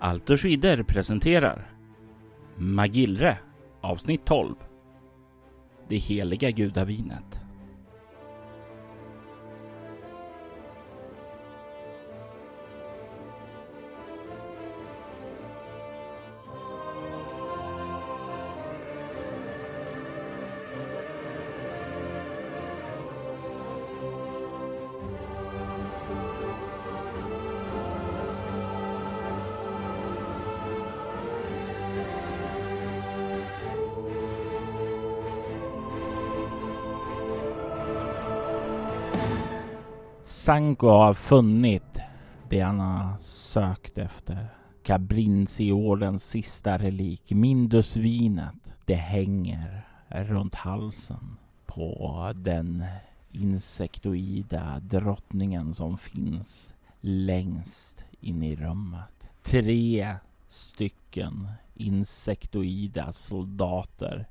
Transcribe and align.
Alters 0.00 0.44
Vidder 0.44 0.82
presenterar 0.82 1.70
Magillre 2.56 3.38
avsnitt 3.80 4.24
12 4.24 4.54
Det 5.88 5.98
heliga 5.98 6.50
gudavinet. 6.50 7.47
Sanko 40.48 40.88
har 40.88 41.14
funnit 41.14 42.00
det 42.48 42.60
han 42.60 42.80
har 42.80 43.18
sökt 43.20 43.98
efter. 43.98 44.48
Cabrinciordens 44.82 46.24
sista 46.24 46.78
relik, 46.78 47.30
Mindusvinet. 47.30 48.74
Det 48.84 48.94
hänger 48.94 49.86
runt 50.08 50.54
halsen 50.54 51.36
på 51.66 52.32
den 52.36 52.84
insektoida 53.32 54.80
drottningen 54.80 55.74
som 55.74 55.98
finns 55.98 56.74
längst 57.00 58.04
in 58.20 58.42
i 58.42 58.56
rummet. 58.56 59.28
Tre 59.42 60.16
stycken 60.46 61.48
insektoida 61.74 63.12
soldater 63.12 64.26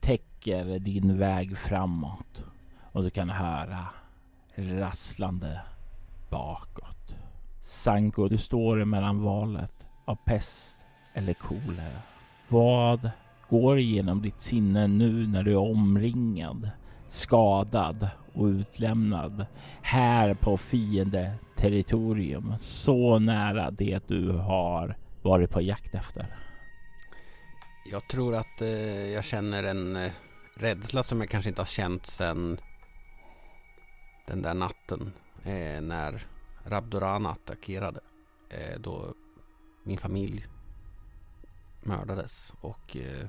täcker 0.00 0.78
din 0.78 1.18
väg 1.18 1.58
framåt 1.58 2.44
och 2.92 3.02
du 3.02 3.10
kan 3.10 3.30
höra 3.30 3.86
rasslande 4.56 5.60
bakåt. 6.30 7.16
Sanko, 7.60 8.28
du 8.28 8.38
står 8.38 8.84
mellan 8.84 9.22
valet 9.22 9.86
av 10.04 10.18
pest 10.24 10.86
eller 11.14 11.34
kolera. 11.34 12.02
Vad 12.48 13.10
går 13.48 13.78
igenom 13.78 14.22
ditt 14.22 14.40
sinne 14.40 14.86
nu 14.86 15.26
när 15.26 15.42
du 15.42 15.52
är 15.52 15.56
omringad, 15.58 16.70
skadad 17.08 18.08
och 18.34 18.44
utlämnad 18.46 19.46
här 19.82 20.34
på 20.34 20.56
fiendeterritorium 20.56 22.54
så 22.58 23.18
nära 23.18 23.70
det 23.70 24.08
du 24.08 24.30
har 24.30 24.96
varit 25.22 25.50
på 25.50 25.60
jakt 25.60 25.94
efter? 25.94 26.26
Jag 27.90 28.08
tror 28.08 28.34
att 28.34 28.62
eh, 28.62 28.68
jag 29.12 29.24
känner 29.24 29.64
en 29.64 29.96
eh, 29.96 30.12
rädsla 30.56 31.02
som 31.02 31.20
jag 31.20 31.30
kanske 31.30 31.48
inte 31.48 31.60
har 31.60 31.66
känt 31.66 32.06
sedan 32.06 32.58
den 34.26 34.42
där 34.42 34.54
natten 34.54 35.12
eh, 35.42 35.80
när 35.80 36.26
Rabdorana 36.64 37.30
attackerade. 37.30 38.00
Eh, 38.48 38.80
då 38.80 39.14
min 39.82 39.98
familj 39.98 40.46
mördades 41.82 42.52
och 42.60 42.96
eh, 42.96 43.26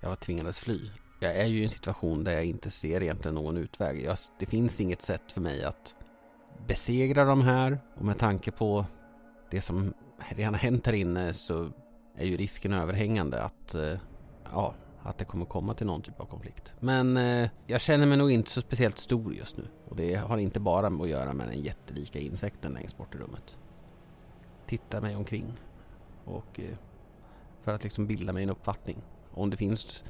jag 0.00 0.08
var 0.08 0.16
tvingades 0.16 0.60
fly. 0.60 0.90
Jag 1.20 1.36
är 1.36 1.46
ju 1.46 1.60
i 1.60 1.64
en 1.64 1.70
situation 1.70 2.24
där 2.24 2.32
jag 2.32 2.44
inte 2.44 2.70
ser 2.70 3.02
egentligen 3.02 3.34
någon 3.34 3.56
utväg. 3.56 4.04
Jag, 4.04 4.18
det 4.38 4.46
finns 4.46 4.80
inget 4.80 5.02
sätt 5.02 5.32
för 5.32 5.40
mig 5.40 5.64
att 5.64 5.94
besegra 6.66 7.24
de 7.24 7.42
här 7.42 7.78
och 7.94 8.04
med 8.04 8.18
tanke 8.18 8.50
på 8.50 8.86
det 9.50 9.60
som 9.60 9.94
redan 10.28 10.54
har 10.54 10.60
hänt 10.60 10.86
här 10.86 10.92
inne 10.92 11.34
så 11.34 11.70
är 12.16 12.26
ju 12.26 12.36
risken 12.36 12.72
överhängande 12.72 13.42
att 13.42 13.74
eh, 13.74 13.98
ja, 14.52 14.74
att 15.02 15.18
det 15.18 15.24
kommer 15.24 15.44
komma 15.44 15.74
till 15.74 15.86
någon 15.86 16.02
typ 16.02 16.20
av 16.20 16.24
konflikt. 16.24 16.74
Men 16.80 17.16
eh, 17.16 17.50
jag 17.66 17.80
känner 17.80 18.06
mig 18.06 18.18
nog 18.18 18.30
inte 18.30 18.50
så 18.50 18.60
speciellt 18.60 18.98
stor 18.98 19.34
just 19.34 19.56
nu. 19.56 19.64
Och 19.88 19.96
det 19.96 20.14
har 20.14 20.38
inte 20.38 20.60
bara 20.60 20.86
att 20.86 21.08
göra 21.08 21.32
med 21.32 21.48
den 21.48 21.60
jättelika 21.60 22.18
insekten 22.18 22.72
längst 22.72 22.98
bort 22.98 23.14
i 23.14 23.18
rummet. 23.18 23.58
Titta 24.66 25.00
mig 25.00 25.16
omkring. 25.16 25.52
Och 26.24 26.60
eh, 26.60 26.76
för 27.60 27.74
att 27.74 27.82
liksom 27.82 28.06
bilda 28.06 28.32
mig 28.32 28.42
en 28.42 28.50
uppfattning. 28.50 28.96
Om 29.34 29.50
det 29.50 29.56
finns 29.56 30.04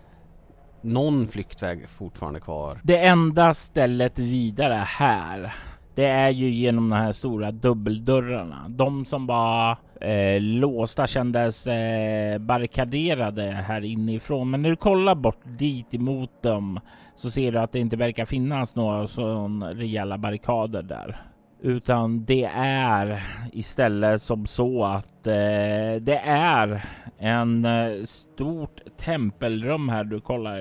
någon 0.81 1.29
flyktväg 1.29 1.89
fortfarande 1.89 2.41
kvar. 2.41 2.81
Det 2.85 2.99
enda 2.99 3.55
stället 3.55 4.19
vidare 4.19 4.75
här 4.75 5.55
det 5.99 6.07
är 6.07 6.31
ju 6.31 6.51
genom 6.51 6.91
de 6.91 6.97
här 6.97 7.13
stora 7.13 7.51
dubbeldörrarna. 7.51 8.67
De 8.69 9.05
som 9.05 9.27
var 9.27 9.77
eh, 10.01 10.41
låsta 10.41 11.07
kändes 11.07 11.67
eh, 11.67 12.39
barrikaderade 12.39 13.43
här 13.43 13.85
inifrån. 13.85 14.51
Men 14.51 14.63
när 14.63 14.71
du 14.71 14.77
kollar 14.77 15.15
bort 15.15 15.41
dit 15.45 15.95
emot 15.95 16.43
dem 16.43 16.81
så 17.15 17.31
ser 17.31 17.53
du 17.53 17.59
att 17.59 17.73
det 17.73 17.79
inte 17.79 17.97
verkar 17.97 18.25
finnas 18.25 18.77
några 18.77 19.07
sådana 19.07 19.75
rejäla 19.75 20.19
barrikader 20.19 20.83
där. 20.83 21.23
Utan 21.63 22.25
det 22.25 22.45
är 22.55 23.23
istället 23.53 24.23
som 24.23 24.47
så 24.47 24.85
att 24.85 25.27
eh, 25.27 26.01
det 26.01 26.21
är 26.25 26.85
en 27.19 27.65
eh, 27.65 28.05
stort 28.05 28.81
tempelrum 28.97 29.89
här 29.89 30.05
du 30.05 30.21
kollar 30.21 30.61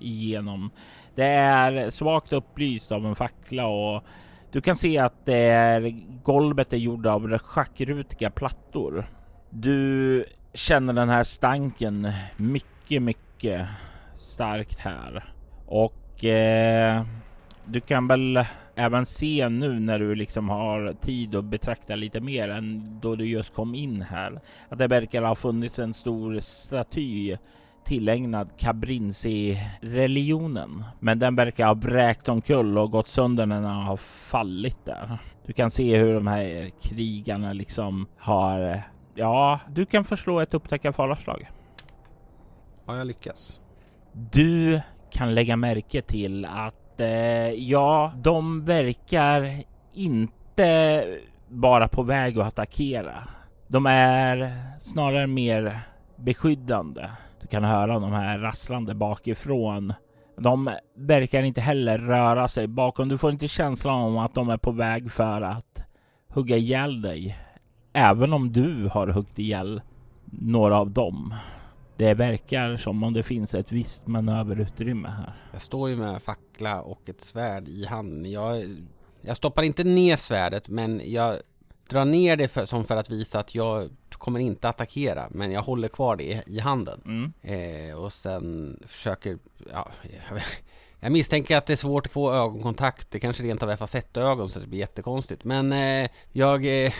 igenom. 0.00 0.70
Det 1.14 1.26
är 1.26 1.90
svagt 1.90 2.32
upplyst 2.32 2.92
av 2.92 3.06
en 3.06 3.16
fackla 3.16 3.66
och 3.66 4.02
du 4.52 4.60
kan 4.60 4.76
se 4.76 4.98
att 4.98 5.26
det 5.26 5.36
är, 5.36 5.92
golvet 6.22 6.72
är 6.72 6.76
gjort 6.76 7.06
av 7.06 7.38
schackrutiga 7.38 8.30
plattor. 8.30 9.06
Du 9.50 10.24
känner 10.54 10.92
den 10.92 11.08
här 11.08 11.24
stanken 11.24 12.12
mycket, 12.36 13.02
mycket 13.02 13.68
starkt 14.16 14.78
här. 14.78 15.34
Och 15.66 16.24
eh, 16.24 17.04
du 17.64 17.80
kan 17.80 18.08
väl 18.08 18.44
även 18.74 19.06
se 19.06 19.48
nu 19.48 19.80
när 19.80 19.98
du 19.98 20.14
liksom 20.14 20.48
har 20.48 20.94
tid 21.00 21.34
att 21.34 21.44
betrakta 21.44 21.94
lite 21.94 22.20
mer 22.20 22.48
än 22.48 22.98
då 23.00 23.16
du 23.16 23.26
just 23.26 23.54
kom 23.54 23.74
in 23.74 24.02
här. 24.02 24.40
Att 24.68 24.78
det 24.78 24.86
verkar 24.86 25.22
ha 25.22 25.34
funnits 25.34 25.78
en 25.78 25.94
stor 25.94 26.40
staty 26.40 27.36
tillägnad 27.84 28.50
Cabrinci-religionen. 28.58 30.84
Men 31.00 31.18
den 31.18 31.36
verkar 31.36 31.66
ha 31.66 31.74
bräkt 31.74 32.28
omkull 32.28 32.78
och 32.78 32.90
gått 32.90 33.08
sönder 33.08 33.46
när 33.46 33.56
den 33.56 33.64
har 33.64 33.96
fallit 33.96 34.84
där. 34.84 35.18
Du 35.46 35.52
kan 35.52 35.70
se 35.70 35.96
hur 35.96 36.14
de 36.14 36.26
här 36.26 36.70
krigarna 36.82 37.52
liksom 37.52 38.06
har... 38.18 38.82
Ja, 39.14 39.60
du 39.68 39.86
kan 39.86 40.04
förslå 40.04 40.40
ett 40.40 40.54
upptäcka 40.54 40.92
falarslag. 40.92 41.50
Har 42.86 42.96
jag 42.96 43.06
lyckats? 43.06 43.60
Du 44.12 44.80
kan 45.10 45.34
lägga 45.34 45.56
märke 45.56 46.02
till 46.02 46.44
att 46.44 47.00
eh, 47.00 47.50
ja, 47.50 48.12
de 48.16 48.64
verkar 48.64 49.62
inte 49.94 51.06
bara 51.48 51.88
på 51.88 52.02
väg 52.02 52.38
att 52.38 52.46
attackera. 52.46 53.28
De 53.68 53.86
är 53.86 54.56
snarare 54.80 55.26
mer 55.26 55.80
beskyddande. 56.22 57.10
Du 57.40 57.46
kan 57.46 57.64
höra 57.64 57.98
de 57.98 58.12
här 58.12 58.38
rasslande 58.38 58.94
bakifrån. 58.94 59.92
De 60.36 60.70
verkar 60.96 61.42
inte 61.42 61.60
heller 61.60 61.98
röra 61.98 62.48
sig 62.48 62.66
bakom. 62.66 63.08
Du 63.08 63.18
får 63.18 63.30
inte 63.30 63.48
känslan 63.48 64.00
om 64.00 64.18
att 64.18 64.34
de 64.34 64.50
är 64.50 64.56
på 64.56 64.70
väg 64.70 65.12
för 65.12 65.42
att 65.42 65.84
hugga 66.28 66.56
ihjäl 66.56 67.02
dig. 67.02 67.38
Även 67.92 68.32
om 68.32 68.52
du 68.52 68.88
har 68.92 69.06
huggit 69.06 69.38
ihjäl 69.38 69.82
några 70.24 70.78
av 70.78 70.90
dem. 70.90 71.34
Det 71.96 72.14
verkar 72.14 72.76
som 72.76 73.02
om 73.02 73.12
det 73.12 73.22
finns 73.22 73.54
ett 73.54 73.72
visst 73.72 74.06
manöverutrymme 74.06 75.08
här. 75.08 75.32
Jag 75.52 75.62
står 75.62 75.90
ju 75.90 75.96
med 75.96 76.22
fackla 76.22 76.82
och 76.82 77.08
ett 77.08 77.20
svärd 77.20 77.68
i 77.68 77.86
handen. 77.86 78.30
Jag, 78.30 78.76
jag 79.20 79.36
stoppar 79.36 79.62
inte 79.62 79.84
ner 79.84 80.16
svärdet 80.16 80.68
men 80.68 81.02
jag 81.04 81.36
drar 81.90 82.04
ner 82.04 82.36
det 82.36 82.48
för, 82.48 82.64
som 82.64 82.84
för 82.84 82.96
att 82.96 83.10
visa 83.10 83.38
att 83.38 83.54
jag 83.54 83.90
kommer 84.10 84.40
inte 84.40 84.68
attackera 84.68 85.28
men 85.30 85.52
jag 85.52 85.62
håller 85.62 85.88
kvar 85.88 86.16
det 86.16 86.42
i 86.46 86.60
handen. 86.60 87.00
Mm. 87.04 87.32
Eh, 87.42 87.94
och 87.94 88.12
sen 88.12 88.76
försöker, 88.86 89.38
ja, 89.72 89.88
jag, 90.02 90.42
jag, 91.00 91.12
misstänker 91.12 91.56
att 91.56 91.66
det 91.66 91.72
är 91.72 91.76
svårt 91.76 92.06
att 92.06 92.12
få 92.12 92.32
ögonkontakt. 92.32 93.10
Det 93.10 93.20
kanske 93.20 93.42
rent 93.42 93.62
av 93.62 93.70
är 93.70 93.76
facettögon 93.76 94.48
så 94.48 94.60
det 94.60 94.66
blir 94.66 94.78
jättekonstigt. 94.78 95.44
Men 95.44 95.72
eh, 95.72 96.10
jag 96.32 96.84
eh, 96.84 96.92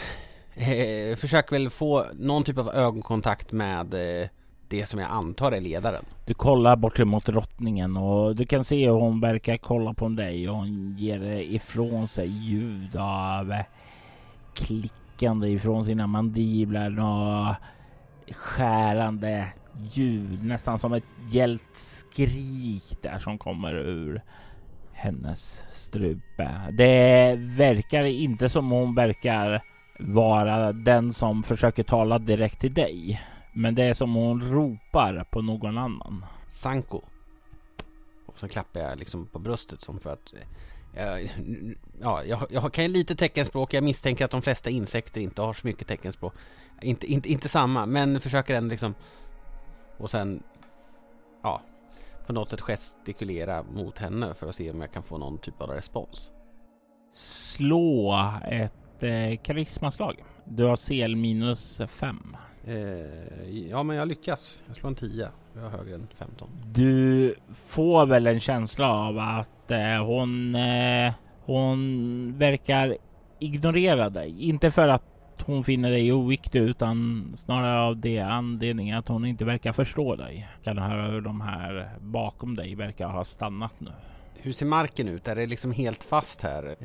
eh 0.55 1.17
försöker 1.17 1.51
väl 1.51 1.71
få 1.71 2.07
någon 2.13 2.45
typ 2.45 2.59
av 2.59 2.71
ögonkontakt 2.71 3.53
med 3.53 3.95
eh, 3.95 4.29
det 4.69 4.87
som 4.87 4.99
jag 4.99 5.11
antar 5.11 5.53
är 5.53 5.61
ledaren. 5.61 6.05
Du 6.27 6.35
kollar 6.35 6.77
bort 6.77 6.99
mot 6.99 7.27
drottningen 7.27 7.97
och 7.97 8.37
du 8.37 8.47
kan 8.47 8.65
se 8.65 8.87
hur 8.87 8.95
hon 8.95 9.21
verkar 9.21 9.57
kolla 9.57 9.95
på 9.95 10.09
dig 10.09 10.49
och 10.49 10.57
hon 10.57 10.97
ger 10.99 11.23
ifrån 11.25 12.09
sig 12.09 12.27
ljud 12.27 12.97
av 12.97 13.55
klickande 14.55 15.49
ifrån 15.49 15.85
sina 15.85 16.07
mandiblar 16.07 17.01
och 17.01 17.55
skärande 18.35 19.53
ljud, 19.93 20.45
nästan 20.45 20.79
som 20.79 20.93
ett 20.93 21.05
gällt 21.31 21.77
skrik 21.77 23.03
där 23.03 23.19
som 23.19 23.39
kommer 23.39 23.75
ur 23.75 24.23
hennes 24.93 25.63
strupe. 25.71 26.73
Det 26.73 27.37
verkar 27.39 28.05
inte 28.05 28.49
som 28.49 28.71
hon 28.71 28.95
verkar 28.95 29.63
vara 29.99 30.73
den 30.73 31.13
som 31.13 31.43
försöker 31.43 31.83
tala 31.83 32.19
direkt 32.19 32.61
till 32.61 32.75
dig. 32.75 33.23
Men 33.53 33.75
det 33.75 33.85
är 33.85 33.95
som 33.95 34.15
hon 34.15 34.41
ropar 34.41 35.25
på 35.31 35.43
någon 35.43 35.79
annan. 35.79 36.25
Sanko. 36.49 37.01
Och 38.27 38.39
så 38.39 38.49
klappar 38.49 38.81
jag 38.81 38.99
liksom 38.99 39.27
på 39.27 39.39
bröstet 39.39 39.83
som 39.83 39.99
för 39.99 40.13
att 40.13 40.35
eh, 40.35 40.41
ja, 42.01 42.25
jag, 42.25 42.47
jag 42.51 42.73
kan 42.73 42.85
ju 42.85 42.91
lite 42.91 43.17
teckenspråk. 43.17 43.75
Jag 43.75 43.85
misstänker 43.85 44.25
att 44.25 44.31
de 44.31 44.43
flesta 44.43 44.71
insekter 44.71 45.21
inte 45.21 45.43
har 45.43 45.55
så 45.55 45.67
mycket 45.67 45.89
teckenspråk. 45.89 46.35
Inte, 46.83 47.07
inte, 47.07 47.33
inte 47.33 47.49
samma, 47.49 47.87
men 47.87 48.21
försöker 48.21 48.57
ändå 48.57 48.71
liksom 48.71 48.95
och 49.99 50.11
sen 50.11 50.43
ja, 51.43 51.63
på 52.27 52.33
något 52.33 52.51
sätt 52.51 52.61
gestikulera 52.61 53.63
mot 53.63 53.99
henne 53.99 54.35
för 54.35 54.49
att 54.49 54.55
se 54.55 54.71
om 54.71 54.81
jag 54.81 54.93
kan 54.93 55.03
få 55.03 55.19
någon 55.19 55.39
typ 55.39 55.61
av 55.61 55.71
respons. 55.71 56.31
Slå 57.13 58.15
ett 58.51 59.03
eh, 59.03 59.37
karismaslag. 59.43 60.25
Du 60.45 60.65
har 60.65 60.77
CL 60.77 61.17
minus 61.17 61.81
5. 61.89 62.37
Eh, 62.65 62.77
ja, 63.69 63.83
men 63.83 63.97
jag 63.97 64.09
lyckas. 64.09 64.63
Jag 64.67 64.77
slår 64.77 64.89
en 64.89 64.95
10. 64.95 65.29
Jag 65.55 65.63
har 65.63 65.71
högre 65.71 65.95
än 65.95 66.07
15. 66.15 66.49
Du 66.73 67.35
får 67.55 68.07
väl 68.07 68.27
en 68.27 68.41
känsla 68.41 68.93
av 68.93 69.19
att 69.19 69.71
eh, 69.71 70.05
hon, 70.07 70.55
eh, 70.55 71.13
hon 71.45 72.39
verkar 72.39 72.97
ignorera 73.39 74.11
dig. 74.11 74.49
Inte 74.49 74.71
för 74.71 74.89
att 74.89 75.03
hon 75.47 75.65
finner 75.65 75.91
dig 75.91 76.13
oviktig 76.13 76.59
utan 76.61 77.33
snarare 77.37 77.81
av 77.81 77.97
det 77.97 78.19
anledningen 78.19 78.99
att 78.99 79.09
hon 79.09 79.25
inte 79.25 79.45
verkar 79.45 79.73
förstå 79.73 80.17
dig. 80.17 80.49
Kan 80.63 80.79
höra 80.79 81.07
hur 81.07 81.21
de 81.21 81.41
här 81.41 81.91
bakom 82.01 82.57
dig 82.57 82.75
verkar 82.75 83.09
ha 83.09 83.25
stannat 83.25 83.81
nu. 83.81 83.91
Hur 84.35 84.53
ser 84.53 84.67
marken 84.67 85.09
ut? 85.09 85.29
Är 85.29 85.37
det 85.37 85.47
liksom 85.47 85.73
helt 85.73 86.05
fast 86.05 86.43
här? 86.43 86.77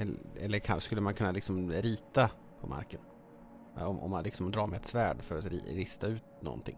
Eller 0.41 0.79
skulle 0.79 1.01
man 1.01 1.13
kunna 1.13 1.31
liksom 1.31 1.71
rita 1.71 2.29
på 2.61 2.67
marken? 2.67 2.99
Om, 3.77 3.99
om 3.99 4.11
man 4.11 4.23
liksom 4.23 4.51
drar 4.51 4.67
med 4.67 4.77
ett 4.77 4.85
svärd 4.85 5.21
för 5.21 5.37
att 5.37 5.45
rista 5.75 6.07
ut 6.07 6.23
någonting. 6.41 6.75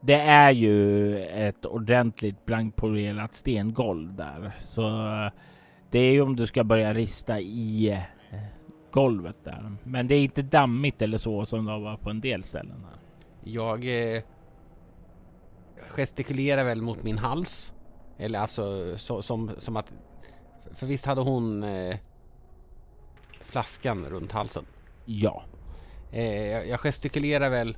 Det 0.00 0.20
är 0.20 0.50
ju 0.50 1.18
ett 1.24 1.66
ordentligt 1.66 2.46
blankpolerat 2.46 3.34
stengolv 3.34 4.14
där, 4.14 4.52
så 4.58 4.82
det 5.90 5.98
är 5.98 6.12
ju 6.12 6.20
om 6.20 6.36
du 6.36 6.46
ska 6.46 6.64
börja 6.64 6.94
rista 6.94 7.40
i 7.40 7.90
eh, 7.90 8.38
golvet 8.90 9.36
där. 9.44 9.76
Men 9.84 10.08
det 10.08 10.14
är 10.14 10.20
inte 10.20 10.42
dammigt 10.42 11.02
eller 11.02 11.18
så 11.18 11.46
som 11.46 11.64
det 11.64 11.78
var 11.78 11.96
på 11.96 12.10
en 12.10 12.20
del 12.20 12.44
ställen. 12.44 12.84
Här. 12.84 12.98
Jag 13.44 13.84
eh, 14.14 14.22
gestikulerar 15.88 16.64
väl 16.64 16.82
mot 16.82 17.02
min 17.02 17.18
hals. 17.18 17.74
Eller 18.18 18.38
alltså 18.38 18.98
så, 18.98 19.22
som, 19.22 19.50
som 19.58 19.76
att... 19.76 19.94
För 20.72 20.86
visst 20.86 21.06
hade 21.06 21.20
hon 21.20 21.62
eh, 21.62 21.96
flaskan 23.40 24.04
runt 24.04 24.32
halsen? 24.32 24.64
Ja. 25.04 25.42
Eh, 26.12 26.68
jag 26.68 26.80
gestikulerar 26.80 27.50
väl 27.50 27.76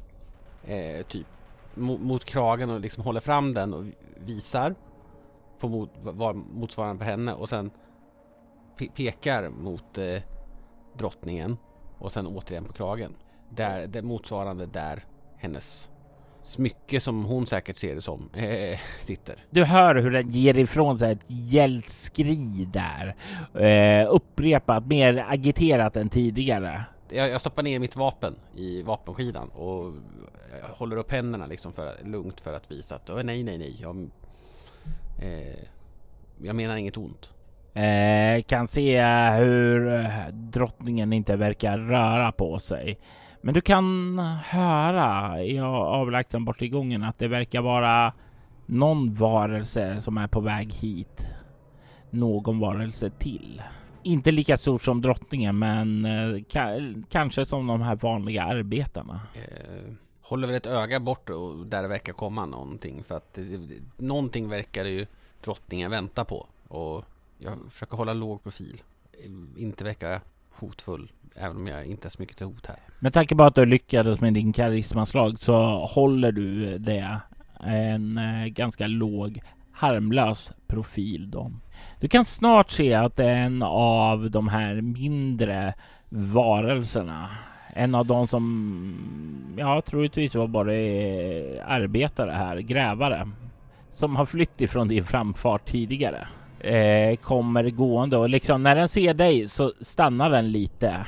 eh, 0.66 1.06
typ 1.06 1.26
mot, 1.75 2.00
mot, 2.00 2.25
kragen 2.25 2.70
och 2.70 2.81
liksom 2.81 3.05
håller 3.05 3.20
fram 3.20 3.55
den 3.55 3.75
och 3.75 3.84
visar 4.17 4.75
på 5.58 5.69
mot, 5.69 5.90
var, 6.02 6.34
motsvarande 6.34 7.05
på 7.05 7.11
henne 7.11 7.34
och 7.34 7.49
sen 7.49 7.70
pe 8.76 8.88
pekar 8.96 9.49
mot 9.49 9.99
eh, 9.99 10.22
drottningen 10.99 11.56
och 11.99 12.12
sen 12.12 12.26
återigen 12.26 12.64
på 12.64 12.72
kragen. 12.72 13.17
Där, 13.50 13.87
det 13.87 14.02
motsvarande 14.02 14.67
där 14.67 15.05
hennes 15.37 15.90
smycke 16.43 17.00
som 17.00 17.25
hon 17.25 17.46
säkert 17.46 17.78
ser 17.78 17.94
det 17.94 18.02
som 18.02 18.31
eh, 18.34 18.78
sitter. 19.00 19.44
Du 19.50 19.64
hör 19.64 19.94
hur 19.94 20.11
den 20.11 20.31
ger 20.31 20.58
ifrån 20.58 20.99
sig 20.99 21.12
ett 21.12 21.25
gällt 21.26 21.88
skri 21.88 22.69
där. 22.73 23.14
Eh, 23.64 24.14
upprepat, 24.14 24.87
mer 24.87 25.26
agiterat 25.28 25.96
än 25.96 26.08
tidigare. 26.08 26.84
Jag, 27.12 27.29
jag, 27.29 27.41
stoppar 27.41 27.62
ner 27.62 27.79
mitt 27.79 27.97
vapen 27.97 28.35
i 28.55 28.83
vapenskidan 28.83 29.49
och 29.49 29.93
håller 30.62 30.97
upp 30.97 31.12
händerna 31.12 31.47
liksom 31.47 31.73
för, 31.73 31.93
lugnt 32.05 32.41
för 32.41 32.53
att 32.53 32.71
visa 32.71 32.95
att 32.95 33.11
oh, 33.11 33.23
nej, 33.23 33.43
nej, 33.43 33.59
nej. 33.59 33.77
Jag, 33.81 34.11
eh, 35.19 35.65
jag 36.43 36.57
menar 36.57 36.77
inget 36.77 36.97
ont. 36.97 37.31
Eh, 37.75 38.43
kan 38.43 38.69
se 38.69 39.05
hur 39.31 39.95
eh, 39.95 40.29
drottningen 40.33 41.12
inte 41.12 41.37
verkar 41.37 41.79
röra 41.79 42.33
på 42.33 42.59
sig. 42.59 42.99
Men 43.43 43.55
du 43.55 43.61
kan 43.61 44.19
höra 44.45 45.43
i 45.43 45.61
avlägsen 45.61 46.45
bort 46.45 46.62
i 46.62 46.69
gången 46.69 47.03
att 47.03 47.19
det 47.19 47.29
verkar 47.29 47.61
vara 47.61 48.12
någon 48.67 49.15
varelse 49.15 50.01
som 50.01 50.19
är 50.19 50.27
på 50.27 50.41
väg 50.41 50.73
hit. 50.73 51.29
Någon 52.11 52.61
varelse 52.61 53.11
till. 53.11 53.62
Inte 54.02 54.31
lika 54.31 54.56
stort 54.56 54.82
som 54.82 55.00
drottningen, 55.00 55.58
men 55.58 56.05
eh, 56.05 56.43
ka 56.43 56.79
kanske 57.08 57.44
som 57.44 57.67
de 57.67 57.81
här 57.81 57.97
vanliga 57.97 58.44
arbetarna. 58.44 59.20
Eh, 59.35 59.93
håller 60.20 60.47
väl 60.47 60.56
ett 60.56 60.67
öga 60.67 61.00
bort 61.00 61.31
och 61.31 61.67
där 61.67 61.82
det 61.82 61.88
verkar 61.88 62.12
komma 62.12 62.47
någonting 62.47 63.02
för 63.05 63.17
att 63.17 63.38
någonting 63.97 64.49
verkar 64.49 64.85
ju 64.85 65.06
drottningen 65.44 65.91
vänta 65.91 66.25
på 66.25 66.47
och 66.69 67.05
jag 67.38 67.52
försöker 67.70 67.97
hålla 67.97 68.12
låg 68.12 68.43
profil. 68.43 68.82
Inte 69.56 69.85
verka 69.85 70.20
hotfull, 70.50 71.12
även 71.35 71.56
om 71.56 71.67
jag 71.67 71.87
inte 71.87 72.08
är 72.08 72.11
så 72.11 72.23
mycket 72.23 72.37
till 72.37 72.47
hot 72.47 72.67
här. 72.67 72.79
Med 72.99 73.12
tanke 73.12 73.37
på 73.37 73.43
att 73.43 73.55
du 73.55 73.67
lyckades 73.67 74.20
med 74.20 74.35
din 74.35 74.52
karismaslag 74.52 75.41
så 75.41 75.87
håller 75.87 76.32
du 76.32 76.79
det 76.79 77.20
en 77.61 78.19
eh, 78.19 78.47
ganska 78.47 78.87
låg 78.87 79.41
harmlös 79.81 80.53
profil 80.67 81.31
då. 81.31 81.53
Du 82.00 82.09
kan 82.09 82.25
snart 82.25 82.71
se 82.71 82.94
att 82.94 83.21
en 83.21 83.62
av 83.62 84.31
de 84.31 84.49
här 84.49 84.81
mindre 84.81 85.75
varelserna, 86.09 87.29
en 87.75 87.94
av 87.94 88.06
de 88.06 88.27
som 88.27 89.55
ja, 89.59 89.82
troligtvis 89.87 90.35
var 90.35 90.47
typ 90.47 90.53
bara 90.53 90.73
arbetare 91.75 92.31
här, 92.31 92.56
grävare, 92.56 93.31
som 93.93 94.17
har 94.17 94.27
flytt 94.27 94.61
ifrån 94.61 94.88
din 94.88 95.05
framfart 95.05 95.65
tidigare 95.65 96.29
eh, 96.61 97.17
kommer 97.17 97.71
gående 97.71 98.17
och 98.17 98.31
liksom 98.31 98.62
när 98.62 98.76
den 98.76 98.88
ser 98.88 99.15
dig 99.15 99.49
så 99.49 99.73
stannar 99.81 100.31
den 100.31 100.53
lite. 100.53 101.06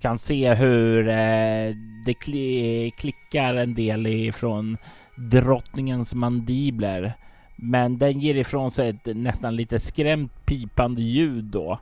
Kan 0.00 0.18
se 0.18 0.54
hur 0.54 1.08
eh, 1.08 1.74
det 2.06 2.14
kli 2.20 2.92
klickar 2.98 3.54
en 3.54 3.74
del 3.74 4.06
ifrån 4.06 4.76
drottningens 5.16 6.14
mandibler. 6.14 7.14
Men 7.60 7.98
den 7.98 8.20
ger 8.20 8.34
ifrån 8.34 8.70
sig 8.70 8.88
ett 8.88 9.16
nästan 9.16 9.56
lite 9.56 9.78
skrämt 9.78 10.46
pipande 10.46 11.02
ljud 11.02 11.44
då. 11.44 11.78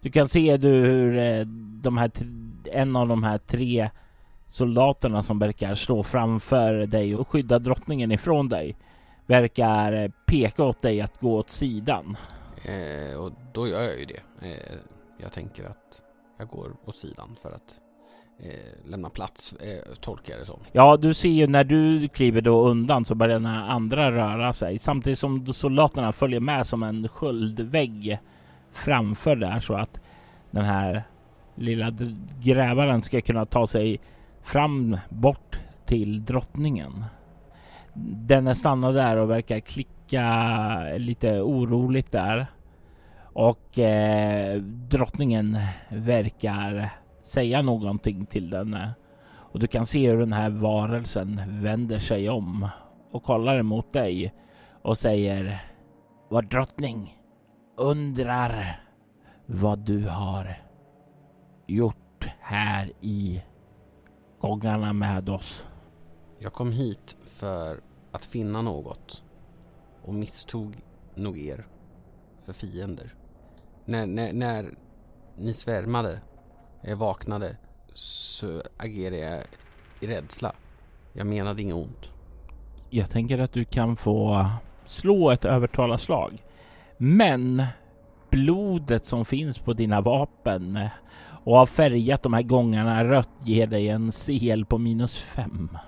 Du 0.00 0.10
kan 0.10 0.28
se 0.28 0.56
du 0.56 0.68
hur 0.68 1.18
eh, 1.18 1.46
de 1.82 1.98
här 1.98 2.10
en 2.72 2.96
av 2.96 3.08
de 3.08 3.22
här 3.22 3.38
tre 3.38 3.90
soldaterna 4.48 5.22
som 5.22 5.38
verkar 5.38 5.74
stå 5.74 6.02
framför 6.02 6.86
dig 6.86 7.16
och 7.16 7.28
skydda 7.28 7.58
drottningen 7.58 8.12
ifrån 8.12 8.48
dig 8.48 8.76
verkar 9.26 9.92
eh, 9.92 10.10
peka 10.26 10.64
åt 10.64 10.82
dig 10.82 11.00
att 11.00 11.20
gå 11.20 11.36
åt 11.36 11.50
sidan. 11.50 12.16
Eh, 12.64 13.16
och 13.16 13.32
då 13.52 13.68
gör 13.68 13.82
jag 13.82 13.98
ju 13.98 14.04
det. 14.06 14.48
Eh, 14.48 14.76
jag 15.18 15.32
tänker 15.32 15.64
att 15.64 16.02
jag 16.38 16.48
går 16.48 16.76
åt 16.84 16.96
sidan 16.96 17.36
för 17.42 17.52
att 17.52 17.80
eh, 18.42 18.90
lämna 18.90 19.10
plats, 19.10 19.52
eh, 19.52 19.94
tolkar 20.00 20.32
jag 20.32 20.42
det 20.42 20.46
som. 20.46 20.60
Ja, 20.72 20.96
du 20.96 21.14
ser 21.14 21.28
ju 21.28 21.46
när 21.46 21.64
du 21.64 22.08
kliver 22.08 22.40
då 22.40 22.68
undan 22.68 23.04
så 23.04 23.14
börjar 23.14 23.40
den 23.40 23.46
andra 23.46 24.12
röra 24.12 24.52
sig 24.52 24.78
samtidigt 24.78 25.18
som 25.18 25.46
soldaterna 25.52 26.12
följer 26.12 26.40
med 26.40 26.66
som 26.66 26.82
en 26.82 27.08
sköldvägg 27.08 28.18
framför 28.72 29.36
där 29.36 29.58
så 29.58 29.74
att 29.74 30.00
den 30.50 30.64
här 30.64 31.02
lilla 31.54 31.92
grävaren 32.42 33.02
ska 33.02 33.20
kunna 33.20 33.46
ta 33.46 33.66
sig 33.66 34.00
fram 34.42 34.96
bort 35.08 35.60
till 35.86 36.24
drottningen. 36.24 37.04
Den 38.26 38.54
stannar 38.56 38.92
där 38.92 39.16
och 39.16 39.30
verkar 39.30 39.60
klicka 39.60 40.82
lite 40.96 41.40
oroligt 41.40 42.12
där. 42.12 42.46
Och 43.34 43.78
eh, 43.78 44.56
drottningen 44.62 45.58
verkar 45.88 47.01
säga 47.22 47.62
någonting 47.62 48.26
till 48.26 48.50
denne 48.50 48.82
eh, 48.82 48.90
Och 49.52 49.58
du 49.58 49.66
kan 49.66 49.86
se 49.86 50.10
hur 50.10 50.18
den 50.18 50.32
här 50.32 50.50
varelsen 50.50 51.40
vänder 51.62 51.98
sig 51.98 52.28
om 52.30 52.68
och 53.10 53.22
kollar 53.22 53.58
emot 53.58 53.92
dig 53.92 54.34
och 54.82 54.98
säger 54.98 55.64
Vår 56.28 56.42
drottning 56.42 57.18
undrar 57.76 58.80
vad 59.46 59.78
du 59.78 60.08
har 60.08 60.56
gjort 61.66 62.28
här 62.40 62.92
i 63.00 63.42
gångarna 64.40 64.92
med 64.92 65.28
oss. 65.28 65.66
Jag 66.38 66.52
kom 66.52 66.72
hit 66.72 67.16
för 67.22 67.80
att 68.12 68.24
finna 68.24 68.62
något 68.62 69.22
och 70.02 70.14
misstog 70.14 70.76
nog 71.14 71.38
er 71.38 71.66
för 72.44 72.52
fiender. 72.52 73.14
När, 73.84 74.06
när, 74.06 74.32
när 74.32 74.74
ni 75.36 75.54
svärmade, 75.54 76.20
jag 76.82 76.96
vaknade, 76.96 77.56
så 77.94 78.62
agerade 78.76 79.16
jag 79.16 79.42
i 80.00 80.06
rädsla. 80.06 80.52
Jag 81.12 81.26
menade 81.26 81.62
inget 81.62 81.76
ont. 81.76 82.10
Jag 82.90 83.10
tänker 83.10 83.38
att 83.38 83.52
du 83.52 83.64
kan 83.64 83.96
få 83.96 84.46
slå 84.84 85.30
ett 85.30 85.44
övertalarslag. 85.44 86.42
Men 86.96 87.64
blodet 88.30 89.06
som 89.06 89.24
finns 89.24 89.58
på 89.58 89.72
dina 89.72 90.00
vapen 90.00 90.88
och 91.44 91.56
har 91.56 91.66
färgat 91.66 92.22
de 92.22 92.32
här 92.32 92.42
gångarna 92.42 93.04
rött 93.04 93.30
ger 93.44 93.66
dig 93.66 93.88
en 93.88 94.12
CL 94.12 94.64
på 94.64 94.78
minus 94.78 95.18
fem. 95.18 95.78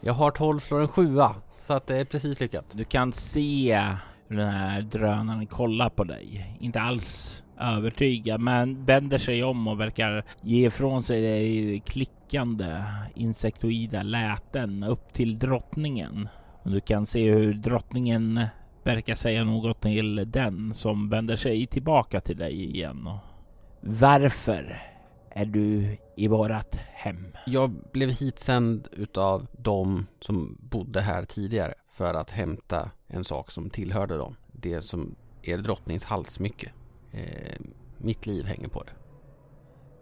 Jag 0.00 0.12
har 0.12 0.30
12 0.30 0.58
slår 0.58 0.80
en 0.80 0.88
sjua, 0.88 1.34
så 1.58 1.72
att 1.72 1.86
det 1.86 1.96
är 1.96 2.04
precis 2.04 2.40
lyckat. 2.40 2.64
Du 2.72 2.84
kan 2.84 3.12
se 3.12 3.88
den 4.32 4.50
här 4.50 4.82
drönaren 4.82 5.46
kollar 5.46 5.88
på 5.88 6.04
dig. 6.04 6.56
Inte 6.60 6.80
alls 6.80 7.44
övertygad, 7.60 8.40
men 8.40 8.84
vänder 8.84 9.18
sig 9.18 9.44
om 9.44 9.68
och 9.68 9.80
verkar 9.80 10.24
ge 10.40 10.66
ifrån 10.66 11.02
sig 11.02 11.80
klickande 11.80 12.82
insektoida 13.14 14.02
läten 14.02 14.82
upp 14.82 15.12
till 15.12 15.38
drottningen. 15.38 16.28
Och 16.62 16.70
du 16.70 16.80
kan 16.80 17.06
se 17.06 17.30
hur 17.30 17.54
drottningen 17.54 18.46
verkar 18.82 19.14
säga 19.14 19.44
något 19.44 19.80
till 19.80 20.30
den 20.30 20.74
som 20.74 21.08
vänder 21.08 21.36
sig 21.36 21.66
tillbaka 21.66 22.20
till 22.20 22.36
dig 22.36 22.64
igen. 22.64 23.08
Varför 23.80 24.82
är 25.30 25.44
du 25.44 25.96
i 26.16 26.28
vårat 26.28 26.78
hem? 26.92 27.26
Jag 27.46 27.70
blev 27.92 28.10
hitsänd 28.10 28.88
utav 28.92 29.46
de 29.58 30.06
som 30.20 30.58
bodde 30.60 31.00
här 31.00 31.24
tidigare 31.24 31.74
för 31.92 32.14
att 32.14 32.30
hämta 32.30 32.90
en 33.08 33.24
sak 33.24 33.50
som 33.50 33.70
tillhörde 33.70 34.16
dem. 34.16 34.36
Det 34.52 34.80
som 34.80 35.14
är 35.42 35.58
drottnings 35.58 36.04
halssmycke. 36.04 36.72
Eh, 37.10 37.60
mitt 37.98 38.26
liv 38.26 38.44
hänger 38.46 38.68
på 38.68 38.82
det. 38.82 38.92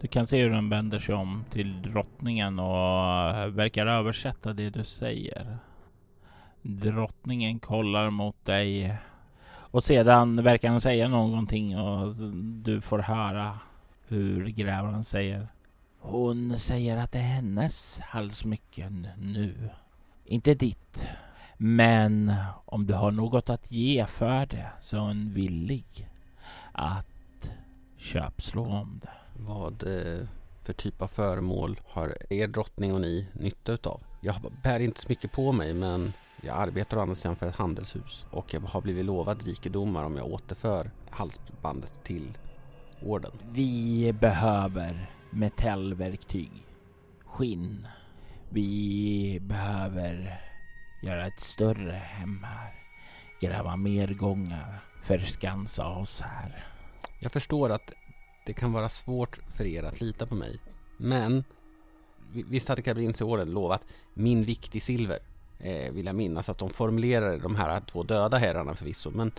Du 0.01 0.07
kan 0.07 0.27
se 0.27 0.41
hur 0.43 0.49
den 0.49 0.69
vänder 0.69 0.99
sig 0.99 1.15
om 1.15 1.45
till 1.49 1.81
drottningen 1.81 2.59
och 2.59 3.29
eh, 3.29 3.47
verkar 3.47 3.85
översätta 3.85 4.53
det 4.53 4.69
du 4.69 4.83
säger. 4.83 5.57
Drottningen 6.61 7.59
kollar 7.59 8.09
mot 8.09 8.45
dig 8.45 8.97
och 9.47 9.83
sedan 9.83 10.43
verkar 10.43 10.69
han 10.69 10.81
säga 10.81 11.07
någonting 11.07 11.79
och 11.79 12.15
du 12.63 12.81
får 12.81 12.99
höra 12.99 13.59
hur 14.07 14.47
grävaren 14.47 15.03
säger. 15.03 15.47
Hon 15.99 16.59
säger 16.59 16.97
att 16.97 17.11
det 17.11 17.19
är 17.19 17.23
hennes 17.23 17.99
halsmycken 17.99 19.07
nu, 19.17 19.69
inte 20.25 20.53
ditt. 20.53 21.07
Men 21.63 22.33
om 22.65 22.85
du 22.85 22.93
har 22.93 23.11
något 23.11 23.49
att 23.49 23.71
ge 23.71 24.05
för 24.05 24.45
det 24.45 24.67
så 24.79 24.97
är 24.97 24.99
hon 24.99 25.33
villig 25.33 26.09
att 26.71 27.51
köpslå 27.97 28.65
om 28.65 28.99
det. 29.01 29.09
Vad 29.33 29.83
eh, 29.83 30.27
för 30.63 30.73
typ 30.73 31.01
av 31.01 31.07
föremål 31.07 31.79
har 31.87 32.17
er 32.29 32.47
drottning 32.47 32.93
och 32.93 33.01
ni 33.01 33.27
nytta 33.33 33.71
utav? 33.71 34.01
Jag 34.21 34.35
bär 34.63 34.79
inte 34.79 35.01
så 35.01 35.05
mycket 35.09 35.31
på 35.31 35.51
mig 35.51 35.73
men 35.73 36.13
jag 36.41 36.57
arbetar 36.57 36.97
å 36.97 37.01
andra 37.01 37.15
sidan 37.15 37.35
för 37.35 37.47
ett 37.49 37.55
handelshus 37.55 38.25
och 38.31 38.53
jag 38.53 38.61
har 38.61 38.81
blivit 38.81 39.05
lovad 39.05 39.43
rikedomar 39.43 40.03
om 40.03 40.17
jag 40.17 40.25
återför 40.25 40.91
halsbandet 41.09 42.03
till 42.03 42.37
orden. 43.05 43.31
Vi 43.51 44.13
behöver 44.13 45.11
metallverktyg, 45.31 46.51
skinn. 47.25 47.87
Vi 48.49 49.39
behöver 49.41 50.41
göra 51.01 51.27
ett 51.27 51.39
större 51.39 51.91
hem 51.91 52.43
här, 52.43 52.73
gräva 53.39 53.75
mer 53.75 54.07
gångar, 54.07 54.79
förskansa 55.03 55.87
oss 55.87 56.21
här. 56.21 56.65
Jag 57.19 57.31
förstår 57.31 57.69
att 57.69 57.93
det 58.45 58.53
kan 58.53 58.73
vara 58.73 58.89
svårt 58.89 59.39
för 59.57 59.65
er 59.65 59.83
att 59.83 60.01
lita 60.01 60.25
på 60.25 60.35
mig, 60.35 60.59
men 60.97 61.43
visst 62.31 62.67
hade 62.69 62.81
Kabrinseorden 62.81 63.51
lovat 63.51 63.85
min 64.13 64.43
vikt 64.43 64.75
i 64.75 64.79
silver 64.79 65.19
eh, 65.59 65.91
vill 65.91 66.05
jag 66.05 66.15
minnas 66.15 66.49
att 66.49 66.57
de 66.57 66.69
formulerade 66.69 67.37
de 67.37 67.55
här 67.55 67.79
två 67.79 68.03
döda 68.03 68.37
herrarna 68.37 68.75
förvisso, 68.75 69.11
men 69.11 69.31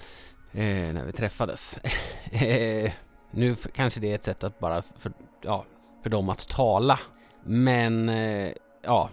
eh, 0.52 0.95
när 0.95 1.04
vi 1.04 1.12
träffades. 1.12 1.78
eh, 2.33 2.92
nu 3.31 3.54
kanske 3.54 4.00
det 4.00 4.11
är 4.11 4.14
ett 4.14 4.25
sätt 4.25 4.45
att 4.45 4.59
bara 4.59 4.83
för, 4.83 5.12
ja, 5.42 5.64
för 6.02 6.11
dem 6.11 6.28
att 6.28 6.49
tala, 6.49 7.00
men 7.45 8.09
eh, 8.09 8.52
ja, 8.83 9.11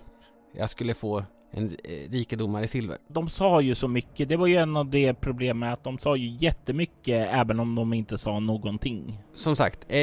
jag 0.53 0.69
skulle 0.69 0.93
få 0.93 1.23
en 1.51 1.77
eh, 1.83 2.09
rikedomar 2.11 2.63
i 2.63 2.67
silver. 2.67 2.97
De 3.07 3.29
sa 3.29 3.61
ju 3.61 3.75
så 3.75 3.87
mycket. 3.87 4.29
Det 4.29 4.37
var 4.37 4.47
ju 4.47 4.55
en 4.55 4.77
av 4.77 4.85
de 4.85 5.13
problemen 5.13 5.73
att 5.73 5.83
de 5.83 5.99
sa 5.99 6.15
ju 6.15 6.27
jättemycket 6.39 7.27
även 7.31 7.59
om 7.59 7.75
de 7.75 7.93
inte 7.93 8.17
sa 8.17 8.39
någonting. 8.39 9.19
Som 9.35 9.55
sagt, 9.55 9.85
eh, 9.87 9.99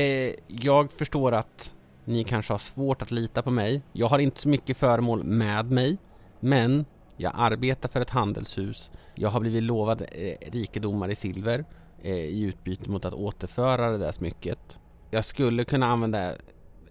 jag 0.46 0.92
förstår 0.92 1.32
att 1.32 1.74
ni 2.04 2.24
kanske 2.24 2.52
har 2.52 2.58
svårt 2.58 3.02
att 3.02 3.10
lita 3.10 3.42
på 3.42 3.50
mig. 3.50 3.82
Jag 3.92 4.06
har 4.06 4.18
inte 4.18 4.40
så 4.40 4.48
mycket 4.48 4.76
föremål 4.76 5.24
med 5.24 5.70
mig, 5.70 5.98
men 6.40 6.84
jag 7.16 7.32
arbetar 7.36 7.88
för 7.88 8.00
ett 8.00 8.10
handelshus. 8.10 8.90
Jag 9.14 9.28
har 9.28 9.40
blivit 9.40 9.62
lovad 9.62 10.02
eh, 10.12 10.50
rikedomar 10.52 11.08
i 11.08 11.16
silver 11.16 11.64
eh, 12.02 12.12
i 12.12 12.42
utbyte 12.42 12.90
mot 12.90 13.04
att 13.04 13.14
återföra 13.14 13.90
det 13.90 13.98
där 13.98 14.12
smycket. 14.12 14.78
Jag 15.10 15.24
skulle 15.24 15.64
kunna 15.64 15.86
använda 15.86 16.32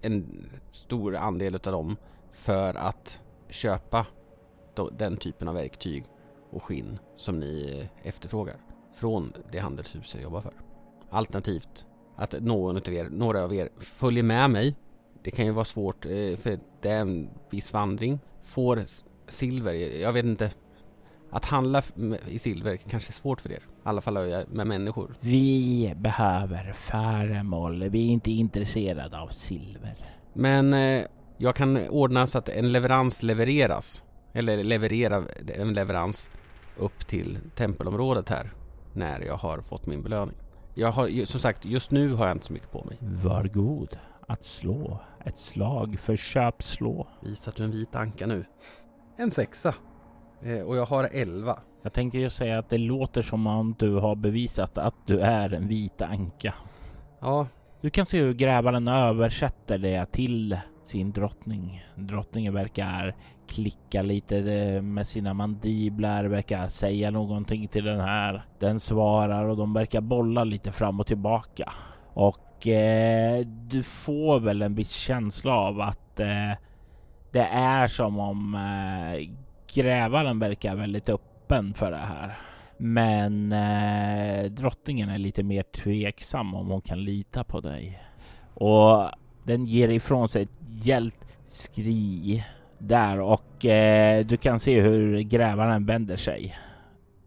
en 0.02 0.50
stor 0.72 1.16
andel 1.16 1.56
av 1.56 1.60
dem 1.60 1.98
för 2.34 2.74
att 2.74 3.22
köpa 3.50 4.06
den 4.98 5.18
typen 5.18 5.48
av 5.48 5.56
verktyg 5.56 6.06
och 6.50 6.64
skinn 6.64 7.00
som 7.16 7.40
ni 7.40 7.84
efterfrågar 8.04 8.56
från 8.94 9.34
det 9.52 9.60
handelshus 9.60 10.14
jag 10.14 10.24
jobbar 10.24 10.42
för. 10.42 10.54
Alternativt 11.10 11.86
att 12.16 12.36
någon 12.42 12.78
av 12.78 12.94
er, 12.94 13.10
några 13.10 13.44
av 13.44 13.54
er 13.54 13.70
följer 13.80 14.24
med 14.24 14.50
mig. 14.50 14.76
Det 15.24 15.32
kan 15.32 15.46
ju 15.46 15.52
vara 15.52 15.66
svårt 15.66 16.06
eh, 16.06 16.36
för 16.38 16.60
det 16.82 16.90
är 16.90 17.00
en 17.00 17.30
viss 17.50 17.74
vandring. 17.74 18.20
Får 18.42 18.84
silver. 19.28 19.74
Jag 19.74 20.14
vet 20.14 20.26
inte. 20.26 20.52
Att 21.32 21.46
handla 21.46 21.84
i 22.28 22.40
silver 22.40 22.78
kanske 22.78 23.10
är 23.10 23.14
svårt 23.14 23.42
för 23.42 23.52
er. 23.52 23.60
I 23.60 23.60
alla 23.84 24.02
fall 24.02 24.46
med 24.48 24.68
människor. 24.68 25.16
Vi 25.20 25.94
behöver 25.98 26.74
föremål. 26.74 27.90
Vi 27.90 28.08
är 28.08 28.12
inte 28.12 28.32
intresserade 28.32 29.20
av 29.20 29.28
silver. 29.28 29.96
Men 30.34 30.74
eh, 30.74 31.06
jag 31.38 31.56
kan 31.56 31.90
ordna 31.90 32.28
så 32.28 32.38
att 32.38 32.50
en 32.50 32.72
leverans 32.72 33.24
levereras. 33.24 34.04
Eller 34.36 34.64
leverera 34.64 35.24
en 35.56 35.74
leverans 35.74 36.30
upp 36.78 37.08
till 37.08 37.38
tempelområdet 37.56 38.30
här. 38.30 38.52
När 38.94 39.20
jag 39.20 39.38
har 39.38 39.62
fått 39.62 39.86
min 39.86 40.04
belöning. 40.04 40.36
Jag 40.74 40.92
har 40.92 41.26
som 41.26 41.40
sagt, 41.40 41.66
just 41.66 41.92
nu 41.92 42.14
har 42.14 42.28
jag 42.28 42.36
inte 42.36 42.46
så 42.46 42.54
mycket 42.54 42.72
på 42.72 42.84
mig. 42.84 42.98
Var 43.02 43.44
god 43.44 44.00
att 44.28 44.46
slå 44.46 45.00
ett 45.26 45.38
slag 45.38 46.00
för 46.00 46.16
köpslå. 46.16 47.08
Visa 47.22 47.50
att 47.50 47.56
du 47.56 47.64
är 47.64 47.68
en 47.68 47.72
vit 47.72 47.96
anka 47.96 48.28
nu 48.28 48.46
en 49.18 49.32
sexa. 49.32 49.76
Eh, 50.42 50.60
och 50.60 50.78
jag 50.78 50.86
har 50.86 51.10
elva. 51.14 51.60
Jag 51.82 51.94
tänkte 51.94 52.18
ju 52.18 52.30
säga 52.30 52.60
att 52.60 52.70
det 52.70 52.78
låter 52.78 53.22
som 53.22 53.48
om 53.48 53.76
du 53.80 53.94
har 53.96 54.16
bevisat 54.16 54.78
att 54.78 54.96
du 55.06 55.20
är 55.20 55.54
en 55.54 55.68
vit 55.68 56.02
anka. 56.02 56.54
Ja. 57.20 57.48
Du 57.82 57.90
kan 57.90 58.06
se 58.06 58.20
hur 58.20 58.34
grävaren 58.34 58.88
översätter 58.88 59.78
det 59.78 60.06
till 60.12 60.58
sin 60.84 61.12
drottning. 61.12 61.86
Drottningen 61.96 62.54
verkar 62.54 63.16
klicka 63.48 64.02
lite 64.02 64.38
eh, 64.38 64.82
med 64.82 65.08
sina 65.08 65.34
mandiblar, 65.34 66.26
verkar 66.26 66.68
säga 66.68 67.12
någonting 67.12 67.68
till 67.68 67.84
den 67.84 68.00
här. 68.00 68.46
Den 68.60 68.80
svarar 68.80 69.46
och 69.46 69.58
de 69.58 69.74
verkar 69.74 70.02
bolla 70.02 70.44
lite 70.44 70.72
fram 70.72 71.00
och 71.00 71.08
tillbaka. 71.08 71.74
Och 72.14 72.68
eh, 72.68 73.46
du 73.46 73.84
får 73.84 74.40
väl 74.40 74.62
en 74.62 74.76
viss 74.76 74.92
känsla 74.92 75.54
av 75.54 75.82
att 75.82 76.20
eh, 76.20 76.52
det 77.32 77.48
är 77.52 77.88
som 77.88 78.20
om 78.20 78.56
eh, 78.56 79.30
grävaren 79.74 80.40
verkar 80.40 80.76
väldigt 80.76 81.10
öppen 81.10 81.74
för 81.74 81.92
det 81.92 81.98
här. 81.98 82.38
Men 82.78 83.52
eh, 83.52 84.52
drottningen 84.52 85.10
är 85.10 85.18
lite 85.18 85.44
mer 85.44 85.64
tveksam 85.64 86.56
om 86.56 86.68
hon 86.68 86.82
kan 86.82 87.04
lita 87.04 87.44
på 87.44 87.60
dig. 87.62 88.00
Och 88.54 89.10
den 89.44 89.66
ger 89.66 89.90
ifrån 89.90 90.30
sig 90.30 90.44
ett 90.44 90.86
gällt 90.86 91.26
skri 91.46 92.44
där 92.78 93.20
och 93.20 93.66
eh, 93.66 94.26
du 94.26 94.38
kan 94.38 94.60
se 94.60 94.82
hur 94.82 95.20
grävaren 95.20 95.86
vänder 95.86 96.16
sig 96.16 96.58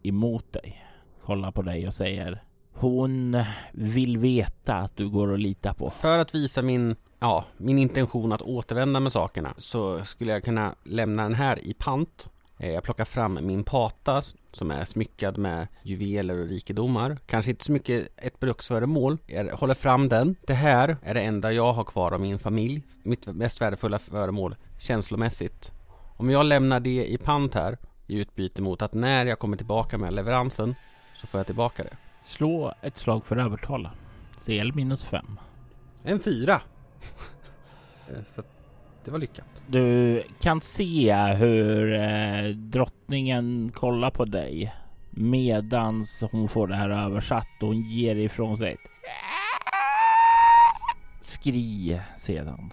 emot 0.03 0.53
dig. 0.53 0.85
Kollar 1.23 1.51
på 1.51 1.63
dig 1.63 1.87
och 1.87 1.95
säger 1.95 2.43
hon 2.73 3.37
vill 3.73 4.19
veta 4.19 4.75
att 4.75 4.97
du 4.97 5.09
går 5.09 5.35
att 5.35 5.41
lita 5.41 5.75
på. 5.75 5.91
För 5.91 6.19
att 6.19 6.35
visa 6.35 6.63
min 6.63 6.97
ja, 7.21 7.45
min 7.57 7.79
intention 7.79 8.33
att 8.33 8.43
återvända 8.43 9.01
med 9.01 9.13
sakerna 9.13 9.55
så 9.59 10.05
skulle 10.05 10.33
jag 10.33 10.45
kunna 10.45 10.75
lämna 10.85 11.23
den 11.23 11.35
här 11.35 11.59
i 11.59 11.75
pant. 11.75 12.29
Eh, 12.59 12.71
jag 12.71 12.83
plockar 12.83 13.05
fram 13.05 13.39
min 13.43 13.65
pata 13.65 14.23
som 14.59 14.71
är 14.71 14.85
smyckad 14.85 15.39
med 15.39 15.67
juveler 15.83 16.39
och 16.39 16.49
rikedomar. 16.49 17.19
Kanske 17.27 17.51
inte 17.51 17.65
så 17.65 17.73
mycket 17.73 18.09
ett 18.17 18.41
bruksföremål. 18.41 19.19
Jag 19.27 19.57
håller 19.57 19.75
fram 19.75 20.09
den. 20.09 20.37
Det 20.47 20.55
här 20.55 20.97
är 21.03 21.15
det 21.15 21.21
enda 21.21 21.53
jag 21.53 21.73
har 21.73 21.85
kvar 21.85 22.13
av 22.13 22.21
min 22.21 22.39
familj. 22.39 22.83
Mitt 23.03 23.27
mest 23.27 23.61
värdefulla 23.61 23.99
föremål 23.99 24.57
känslomässigt. 24.79 25.73
Om 26.17 26.31
jag 26.31 26.47
lämnar 26.47 26.81
det 26.81 27.07
i 27.07 27.19
pant 27.19 27.55
här 27.55 27.79
i 28.07 28.19
utbyte 28.19 28.63
mot 28.63 28.83
att 28.83 28.95
när 28.95 29.27
jag 29.27 29.39
kommer 29.39 29.57
tillbaka 29.57 29.99
med 29.99 30.13
leveransen 30.13 30.75
så 31.21 31.27
får 31.27 31.39
jag 31.39 31.47
tillbaka 31.47 31.83
det. 31.83 31.97
Slå 32.23 32.75
ett 32.83 32.99
slag 32.99 33.27
för 33.27 33.37
övertala. 33.37 33.93
CL 34.47 34.73
minus 34.75 35.05
5. 35.05 35.39
En 36.03 36.21
fyra. 36.21 36.61
Så 38.35 38.43
det 39.09 39.13
var 39.13 39.19
lyckat. 39.19 39.63
Du 39.67 40.23
kan 40.41 40.61
se 40.61 41.15
hur 41.15 41.93
eh, 41.93 42.49
drottningen 42.49 43.73
kollar 43.75 44.11
på 44.11 44.25
dig 44.25 44.75
Medans 45.11 46.25
hon 46.33 46.49
får 46.49 46.67
det 46.67 46.75
här 46.75 46.91
översatt 46.91 47.63
och 47.63 47.69
hon 47.69 47.83
ger 47.83 48.17
ifrån 48.17 48.59
sig 48.59 48.73
ett 48.73 48.79
skri 51.21 52.01
sedan. 52.17 52.73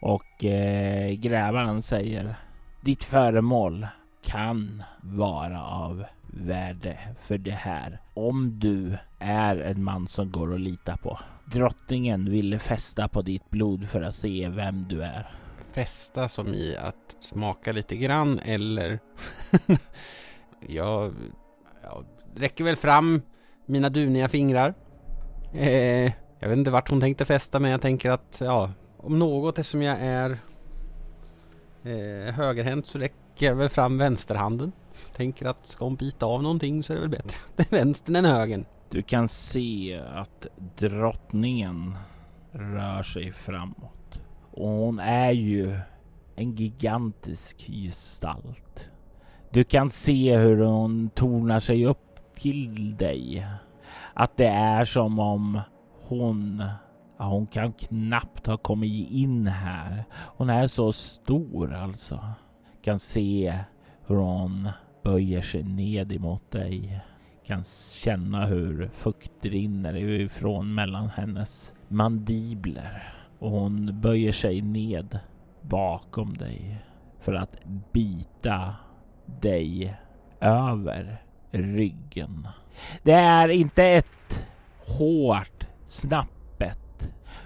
Och 0.00 0.44
eh, 0.44 1.12
grävaren 1.12 1.82
säger 1.82 2.34
ditt 2.80 3.04
föremål 3.04 3.86
kan 4.24 4.82
vara 5.00 5.62
av 5.62 6.04
värde 6.26 6.98
för 7.20 7.38
det 7.38 7.50
här 7.50 8.00
om 8.14 8.58
du 8.58 8.98
är 9.18 9.56
en 9.56 9.84
man 9.84 10.08
som 10.08 10.30
går 10.30 10.54
att 10.54 10.60
lita 10.60 10.96
på. 10.96 11.18
Drottningen 11.44 12.30
ville 12.30 12.58
fästa 12.58 13.08
på 13.08 13.22
ditt 13.22 13.50
blod 13.50 13.88
för 13.88 14.02
att 14.02 14.14
se 14.14 14.48
vem 14.48 14.88
du 14.88 15.02
är. 15.02 15.43
Fästa 15.74 16.28
som 16.28 16.54
i 16.54 16.76
att 16.76 17.16
smaka 17.20 17.72
lite 17.72 17.96
grann 17.96 18.38
eller? 18.38 18.98
jag, 20.68 21.14
jag 21.82 22.04
räcker 22.36 22.64
väl 22.64 22.76
fram 22.76 23.22
mina 23.66 23.88
duniga 23.88 24.28
fingrar. 24.28 24.74
Eh, 25.52 26.12
jag 26.38 26.48
vet 26.48 26.58
inte 26.58 26.70
vart 26.70 26.90
hon 26.90 27.00
tänkte 27.00 27.24
fästa 27.24 27.60
men 27.60 27.70
jag 27.70 27.80
tänker 27.80 28.10
att 28.10 28.40
ja, 28.44 28.72
om 28.96 29.18
något 29.18 29.58
eftersom 29.58 29.82
jag 29.82 29.98
är 30.00 30.30
eh, 31.84 32.34
högerhänt 32.34 32.86
så 32.86 32.98
räcker 32.98 33.46
jag 33.46 33.54
väl 33.54 33.68
fram 33.68 33.98
vänsterhanden. 33.98 34.72
Tänker 35.16 35.46
att 35.46 35.66
ska 35.66 35.84
hon 35.84 35.96
bita 35.96 36.26
av 36.26 36.42
någonting 36.42 36.82
så 36.82 36.92
är 36.92 36.94
det 36.94 37.00
väl 37.00 37.10
bättre 37.10 37.38
att 37.46 37.56
det 37.56 37.72
är 37.72 37.78
vänstern 37.78 38.16
än 38.16 38.24
högern. 38.24 38.64
Du 38.88 39.02
kan 39.02 39.28
se 39.28 40.00
att 40.14 40.46
drottningen 40.78 41.96
rör 42.52 43.02
sig 43.02 43.32
framåt. 43.32 44.03
Och 44.56 44.68
hon 44.68 44.98
är 44.98 45.30
ju 45.30 45.76
en 46.36 46.54
gigantisk 46.54 47.66
gestalt. 47.66 48.90
Du 49.50 49.64
kan 49.64 49.90
se 49.90 50.36
hur 50.36 50.56
hon 50.56 51.10
tornar 51.10 51.60
sig 51.60 51.86
upp 51.86 52.20
till 52.36 52.96
dig. 52.96 53.46
Att 54.14 54.36
det 54.36 54.48
är 54.48 54.84
som 54.84 55.18
om 55.18 55.60
hon 56.08 56.62
Ja, 57.18 57.24
hon 57.24 57.46
kan 57.46 57.72
knappt 57.72 58.46
ha 58.46 58.56
kommit 58.56 59.10
in 59.10 59.46
här. 59.46 60.04
Hon 60.12 60.50
är 60.50 60.66
så 60.66 60.92
stor 60.92 61.74
alltså. 61.74 62.24
Kan 62.82 62.98
se 62.98 63.58
hur 64.06 64.16
hon 64.16 64.68
böjer 65.02 65.42
sig 65.42 65.62
ned 65.62 66.12
emot 66.12 66.50
dig. 66.50 67.00
Kan 67.46 67.62
känna 67.96 68.46
hur 68.46 68.88
fukt 68.88 69.44
rinner 69.44 69.96
ifrån 69.96 70.74
mellan 70.74 71.08
hennes 71.08 71.72
mandibler. 71.88 73.13
Och 73.38 73.50
hon 73.50 74.00
böjer 74.00 74.32
sig 74.32 74.62
ned 74.62 75.18
bakom 75.60 76.36
dig 76.36 76.78
för 77.20 77.34
att 77.34 77.56
bita 77.92 78.74
dig 79.26 79.96
över 80.40 81.22
ryggen. 81.50 82.48
Det 83.02 83.12
är 83.12 83.48
inte 83.48 83.84
ett 83.84 84.46
hårt, 84.86 85.66
snappet 85.84 86.34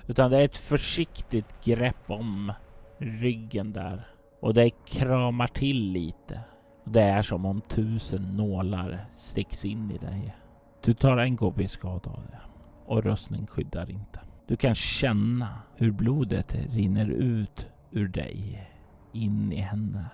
utan 0.09 0.31
det 0.31 0.39
är 0.39 0.45
ett 0.45 0.57
försiktigt 0.57 1.65
grepp 1.65 2.11
om 2.11 2.53
ryggen 2.99 3.73
där. 3.73 4.07
Och 4.41 4.55
det 4.55 4.71
kramar 4.71 5.47
till 5.47 5.93
lite. 5.93 6.41
Det 6.85 7.03
är 7.03 7.23
som 7.23 7.47
om 7.47 7.61
tusen 7.61 8.37
nålar 8.37 9.07
sticks 9.15 9.65
in 9.65 9.91
i 9.91 9.99
dig. 9.99 10.37
Du 10.85 10.95
tar 10.95 11.17
en 11.17 11.37
KP 11.37 11.69
skada 11.69 12.11
av 12.11 12.23
det. 12.31 12.41
Och 12.87 13.05
röstning 13.05 13.47
skyddar 13.47 13.91
inte. 13.91 14.21
Du 14.49 14.57
kan 14.57 14.75
känna 14.75 15.63
hur 15.77 15.91
blodet 15.91 16.55
rinner 16.55 17.07
ut 17.11 17.69
ur 17.91 18.09
dig. 18.09 18.69
In 19.13 19.53
i 19.53 19.61
henne. 19.61 20.05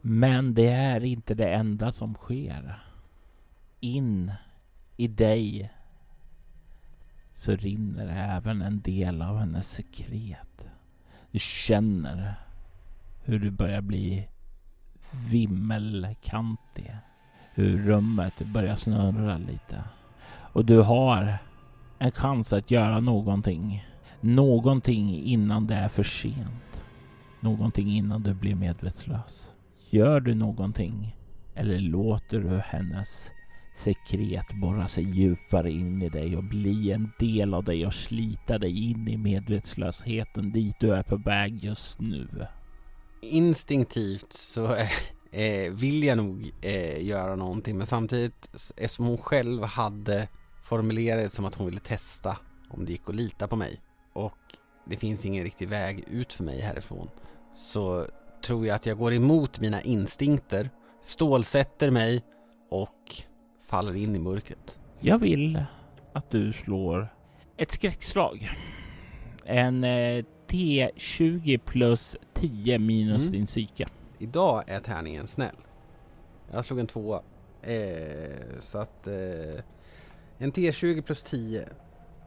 Men 0.00 0.54
det 0.54 0.68
är 0.68 1.04
inte 1.04 1.34
det 1.34 1.54
enda 1.54 1.92
som 1.92 2.14
sker. 2.14 2.82
In 3.80 4.32
i 4.96 5.08
dig 5.08 5.70
så 7.34 7.56
rinner 7.56 8.36
även 8.36 8.62
en 8.62 8.80
del 8.80 9.22
av 9.22 9.38
hennes 9.38 9.70
sekret. 9.70 10.66
Du 11.30 11.38
känner 11.38 12.34
hur 13.24 13.38
du 13.38 13.50
börjar 13.50 13.80
bli 13.80 14.28
vimmelkantig. 15.30 16.96
Hur 17.54 17.78
rummet 17.78 18.34
börjar 18.38 18.76
snurra 18.76 19.38
lite. 19.38 19.84
Och 20.52 20.64
du 20.64 20.80
har 20.80 21.38
en 21.98 22.12
chans 22.12 22.52
att 22.52 22.70
göra 22.70 23.00
någonting. 23.00 23.84
Någonting 24.20 25.22
innan 25.22 25.66
det 25.66 25.74
är 25.74 25.88
för 25.88 26.02
sent. 26.02 26.82
Någonting 27.40 27.96
innan 27.96 28.22
du 28.22 28.34
blir 28.34 28.54
medvetslös. 28.54 29.52
Gör 29.90 30.20
du 30.20 30.34
någonting 30.34 31.16
eller 31.54 31.78
låter 31.78 32.40
du 32.40 32.60
hennes 32.64 33.30
sekret 33.74 34.46
borra 34.60 34.88
sig 34.88 35.04
djupare 35.04 35.70
in 35.70 36.02
i 36.02 36.08
dig 36.08 36.36
och 36.36 36.44
bli 36.44 36.92
en 36.92 37.12
del 37.18 37.54
av 37.54 37.64
dig 37.64 37.86
och 37.86 37.94
slita 37.94 38.58
dig 38.58 38.90
in 38.90 39.08
i 39.08 39.16
medvetslösheten 39.16 40.52
dit 40.52 40.76
du 40.80 40.94
är 40.94 41.02
på 41.02 41.16
väg 41.16 41.64
just 41.64 42.00
nu. 42.00 42.28
Instinktivt 43.20 44.32
så 44.32 44.74
eh, 44.74 44.90
eh, 45.30 45.72
vill 45.72 46.02
jag 46.04 46.16
nog 46.16 46.52
eh, 46.60 47.04
göra 47.04 47.36
någonting 47.36 47.78
men 47.78 47.86
samtidigt 47.86 48.50
eftersom 48.76 49.06
hon 49.06 49.18
själv 49.18 49.62
hade 49.62 50.28
formulerat 50.66 51.22
det 51.22 51.28
som 51.28 51.44
att 51.44 51.54
hon 51.54 51.66
ville 51.66 51.80
testa 51.80 52.38
om 52.68 52.84
det 52.84 52.92
gick 52.92 53.08
att 53.08 53.14
lita 53.14 53.48
på 53.48 53.56
mig 53.56 53.80
och 54.12 54.38
det 54.84 54.96
finns 54.96 55.24
ingen 55.24 55.44
riktig 55.44 55.68
väg 55.68 56.04
ut 56.08 56.32
för 56.32 56.44
mig 56.44 56.60
härifrån 56.60 57.10
så 57.54 58.06
tror 58.44 58.66
jag 58.66 58.74
att 58.74 58.86
jag 58.86 58.98
går 58.98 59.12
emot 59.12 59.60
mina 59.60 59.82
instinkter, 59.82 60.70
stålsätter 61.06 61.90
mig 61.90 62.24
och 62.70 63.22
faller 63.66 63.96
in 63.96 64.16
i 64.16 64.18
mörkret. 64.18 64.78
Jag 65.00 65.18
vill 65.18 65.64
att 66.12 66.30
du 66.30 66.52
slår 66.52 67.08
ett 67.56 67.70
skräckslag. 67.70 68.50
En 69.44 69.84
eh, 69.84 70.24
T20 70.48 71.58
plus 71.58 72.16
10 72.34 72.78
minus 72.78 73.20
mm. 73.20 73.32
din 73.32 73.46
psyke. 73.46 73.86
Idag 74.18 74.64
är 74.66 74.80
tärningen 74.80 75.26
snäll. 75.26 75.56
Jag 76.52 76.64
slog 76.64 76.78
en 76.78 76.86
tvåa. 76.86 77.22
Eh, 77.62 78.58
så 78.60 78.78
att 78.78 79.06
eh, 79.06 79.64
en 80.38 80.52
T20 80.52 81.02
plus 81.02 81.22
10 81.22 81.64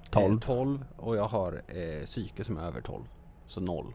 12. 0.09 0.39
12 0.39 0.85
och 0.97 1.15
jag 1.15 1.27
har 1.27 1.61
eh, 1.67 2.05
psyke 2.05 2.43
som 2.43 2.57
är 2.57 2.61
över 2.61 2.81
12. 2.81 3.03
Så 3.47 3.61
0. 3.61 3.85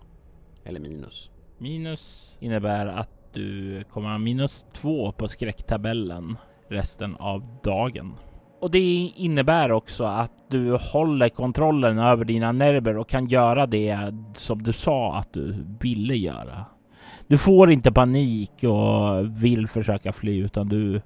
Eller 0.65 0.81
minus. 0.81 1.31
Minus 1.59 2.37
innebär 2.41 2.87
att 2.87 3.11
du 3.33 3.85
kommer 3.91 4.09
ha 4.09 4.19
minus 4.19 4.67
2 4.73 5.13
på 5.13 5.29
skräcktabellen 5.29 6.37
resten 6.69 7.17
av 7.17 7.59
dagen. 7.63 8.15
Och 8.61 8.71
det 8.71 9.13
innebär 9.17 9.73
också 9.73 10.05
att 10.05 10.33
du 10.49 10.77
håller 10.77 11.29
kontrollen 11.29 11.99
över 11.99 12.25
dina 12.25 12.53
nerver 12.53 12.97
och 12.97 13.09
kan 13.09 13.27
göra 13.27 13.67
det 13.67 14.15
som 14.35 14.63
du 14.63 14.73
sa 14.73 15.17
att 15.17 15.33
du 15.33 15.67
ville 15.81 16.15
göra. 16.15 16.65
Du 17.27 17.39
får 17.39 17.71
inte 17.71 17.93
panik 17.93 18.65
och 18.65 19.45
vill 19.45 19.69
försöka 19.69 20.13
fly 20.13 20.39
utan 20.39 20.69
du 20.69 21.01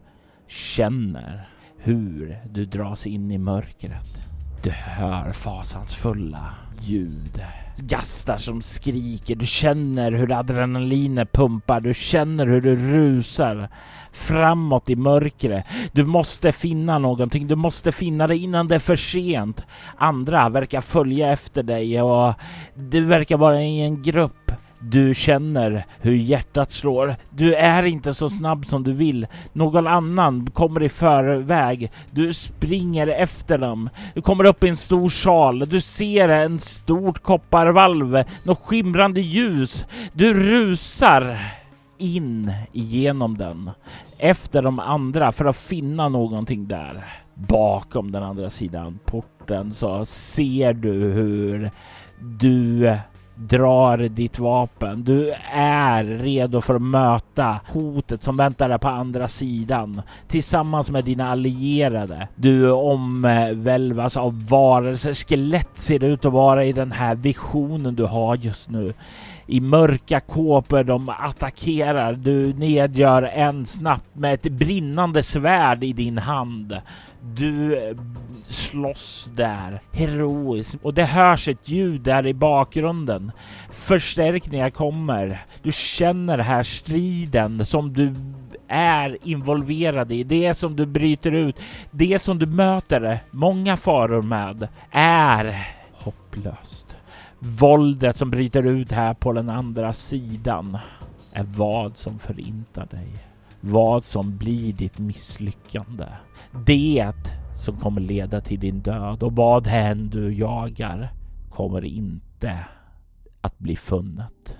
känner 0.46 1.48
hur 1.88 2.38
du 2.50 2.64
dras 2.64 3.06
in 3.06 3.30
i 3.30 3.38
mörkret. 3.38 4.20
Du 4.62 4.70
hör 4.70 5.32
fasansfulla 5.32 6.54
ljud. 6.80 7.42
Gastar 7.78 8.36
som 8.36 8.62
skriker. 8.62 9.36
Du 9.36 9.46
känner 9.46 10.12
hur 10.12 10.32
adrenalinet 10.32 11.32
pumpar. 11.32 11.80
Du 11.80 11.94
känner 11.94 12.46
hur 12.46 12.60
du 12.60 12.76
rusar 12.76 13.68
framåt 14.12 14.90
i 14.90 14.96
mörkret. 14.96 15.64
Du 15.92 16.04
måste 16.04 16.52
finna 16.52 16.98
någonting. 16.98 17.46
Du 17.46 17.56
måste 17.56 17.92
finna 17.92 18.26
det 18.26 18.36
innan 18.36 18.68
det 18.68 18.74
är 18.74 18.78
för 18.78 18.96
sent. 18.96 19.66
Andra 19.96 20.48
verkar 20.48 20.80
följa 20.80 21.32
efter 21.32 21.62
dig 21.62 22.02
och 22.02 22.34
du 22.74 23.04
verkar 23.04 23.36
vara 23.36 23.62
i 23.62 23.80
en 23.80 24.02
grupp 24.02 24.47
du 24.80 25.14
känner 25.14 25.84
hur 26.00 26.14
hjärtat 26.14 26.70
slår. 26.70 27.14
Du 27.30 27.54
är 27.54 27.82
inte 27.82 28.14
så 28.14 28.30
snabb 28.30 28.66
som 28.66 28.84
du 28.84 28.92
vill. 28.92 29.26
Någon 29.52 29.86
annan 29.86 30.50
kommer 30.50 30.82
i 30.82 30.88
förväg. 30.88 31.90
Du 32.10 32.32
springer 32.32 33.06
efter 33.06 33.58
dem. 33.58 33.90
Du 34.14 34.20
kommer 34.20 34.44
upp 34.46 34.64
i 34.64 34.68
en 34.68 34.76
stor 34.76 35.08
sal. 35.08 35.58
Du 35.58 35.80
ser 35.80 36.28
en 36.28 36.60
stort 36.60 37.22
kopparvalv, 37.22 38.24
något 38.42 38.60
skimrande 38.60 39.20
ljus. 39.20 39.86
Du 40.12 40.34
rusar 40.34 41.38
in 41.98 42.52
igenom 42.72 43.38
den 43.38 43.70
efter 44.18 44.62
de 44.62 44.78
andra 44.78 45.32
för 45.32 45.44
att 45.44 45.56
finna 45.56 46.08
någonting 46.08 46.68
där. 46.68 47.04
Bakom 47.34 48.12
den 48.12 48.22
andra 48.22 48.50
sidan 48.50 48.98
porten 49.04 49.72
så 49.72 50.04
ser 50.04 50.72
du 50.72 50.92
hur 50.92 51.70
du 52.20 52.96
drar 53.38 53.96
ditt 53.96 54.38
vapen. 54.38 55.04
Du 55.04 55.34
är 55.52 56.04
redo 56.04 56.60
för 56.60 56.74
att 56.74 56.82
möta 56.82 57.60
hotet 57.66 58.22
som 58.22 58.36
väntar 58.36 58.68
där 58.68 58.78
på 58.78 58.88
andra 58.88 59.28
sidan 59.28 60.02
tillsammans 60.28 60.90
med 60.90 61.04
dina 61.04 61.30
allierade. 61.30 62.28
Du 62.34 62.70
omvälvas 62.70 64.16
av 64.16 64.46
varelser. 64.48 65.14
Skelett 65.14 65.78
ser 65.78 65.98
det 65.98 66.06
ut 66.06 66.24
att 66.24 66.32
vara 66.32 66.64
i 66.64 66.72
den 66.72 66.92
här 66.92 67.14
visionen 67.14 67.94
du 67.94 68.04
har 68.04 68.36
just 68.36 68.70
nu 68.70 68.94
i 69.48 69.60
mörka 69.60 70.20
kåpor. 70.20 70.84
De 70.84 71.08
attackerar. 71.08 72.12
Du 72.12 72.52
nedgör 72.52 73.22
en 73.22 73.66
snabbt 73.66 74.14
med 74.14 74.34
ett 74.34 74.52
brinnande 74.52 75.22
svärd 75.22 75.84
i 75.84 75.92
din 75.92 76.18
hand. 76.18 76.80
Du 77.20 77.76
eh, 77.76 77.96
slåss 78.48 79.32
där 79.34 79.80
heroiskt 79.92 80.78
och 80.82 80.94
det 80.94 81.04
hörs 81.04 81.48
ett 81.48 81.68
ljud 81.68 82.00
där 82.00 82.26
i 82.26 82.34
bakgrunden. 82.34 83.32
Förstärkningar 83.70 84.70
kommer. 84.70 85.40
Du 85.62 85.72
känner 85.72 86.38
här 86.38 86.62
striden 86.62 87.66
som 87.66 87.92
du 87.92 88.14
är 88.68 89.18
involverad 89.22 90.12
i, 90.12 90.24
det 90.24 90.54
som 90.54 90.76
du 90.76 90.86
bryter 90.86 91.32
ut, 91.32 91.60
det 91.90 92.22
som 92.22 92.38
du 92.38 92.46
möter 92.46 93.04
eh, 93.04 93.18
många 93.30 93.76
faror 93.76 94.22
med 94.22 94.68
är 94.90 95.66
hopplöst. 95.92 96.87
Våldet 97.40 98.16
som 98.16 98.30
bryter 98.30 98.62
ut 98.62 98.92
här 98.92 99.14
på 99.14 99.32
den 99.32 99.48
andra 99.48 99.92
sidan 99.92 100.78
är 101.32 101.44
vad 101.44 101.96
som 101.96 102.18
förintar 102.18 102.86
dig. 102.86 103.08
Vad 103.60 104.04
som 104.04 104.36
blir 104.36 104.72
ditt 104.72 104.98
misslyckande. 104.98 106.06
Det 106.66 107.12
som 107.56 107.76
kommer 107.76 108.00
leda 108.00 108.40
till 108.40 108.60
din 108.60 108.80
död 108.80 109.22
och 109.22 109.32
vad 109.32 109.66
än 109.66 110.10
du 110.10 110.34
jagar 110.34 111.12
kommer 111.50 111.84
inte 111.84 112.58
att 113.40 113.58
bli 113.58 113.76
funnet. 113.76 114.56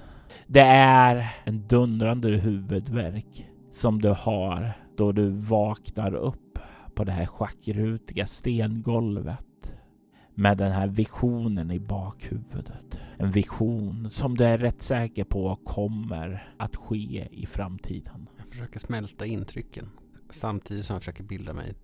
Det 0.47 0.67
är 0.71 1.35
en 1.45 1.67
dundrande 1.69 2.29
huvudvärk 2.29 3.47
som 3.73 4.03
du 4.03 4.09
har 4.09 4.73
då 4.97 5.13
du 5.13 5.29
vaknar 5.31 6.15
upp 6.15 6.59
på 6.95 7.05
det 7.05 7.13
här 7.13 7.27
schackrutiga 7.27 8.27
stengolvet 8.27 9.48
med 10.39 10.59
den 10.59 10.73
här 10.73 10.87
visionen 10.87 11.71
i 11.71 11.79
bakhuvudet. 11.79 12.99
En 13.17 13.31
vision 13.31 14.11
som 14.11 14.37
du 14.37 14.45
är 14.45 14.59
rätt 14.59 14.83
säker 14.83 15.25
på 15.25 15.57
kommer 15.65 16.53
att 16.57 16.77
ske 16.77 17.29
i 17.31 17.47
framtiden. 17.47 18.29
Jag 18.37 18.47
försöker 18.47 18.79
smälta 18.79 19.27
intrycken 19.27 19.91
samtidigt 20.31 20.85
som 20.85 20.95
jag 20.95 21.03
försöker 21.03 21.25
bilda 21.25 21.53
mig 21.53 21.75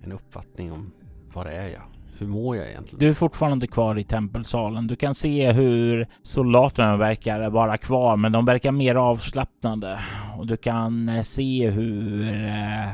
en 0.00 0.12
uppfattning 0.12 0.72
om 0.72 0.92
vad 1.34 1.46
det 1.46 1.52
är 1.52 1.68
jag. 1.68 1.82
Hur 2.18 2.26
mår 2.26 2.56
jag 2.56 2.68
egentligen? 2.68 2.98
Du 2.98 3.08
är 3.08 3.14
fortfarande 3.14 3.66
kvar 3.66 3.98
i 3.98 4.04
tempelsalen. 4.04 4.86
Du 4.86 4.96
kan 4.96 5.14
se 5.14 5.52
hur 5.52 6.06
soldaterna 6.22 6.96
verkar 6.96 7.50
vara 7.50 7.76
kvar, 7.76 8.16
men 8.16 8.32
de 8.32 8.44
verkar 8.44 8.72
mer 8.72 8.94
avslappnade 8.94 10.00
och 10.38 10.46
du 10.46 10.56
kan 10.56 11.08
eh, 11.08 11.22
se 11.22 11.70
hur 11.70 12.22
eh, 12.22 12.88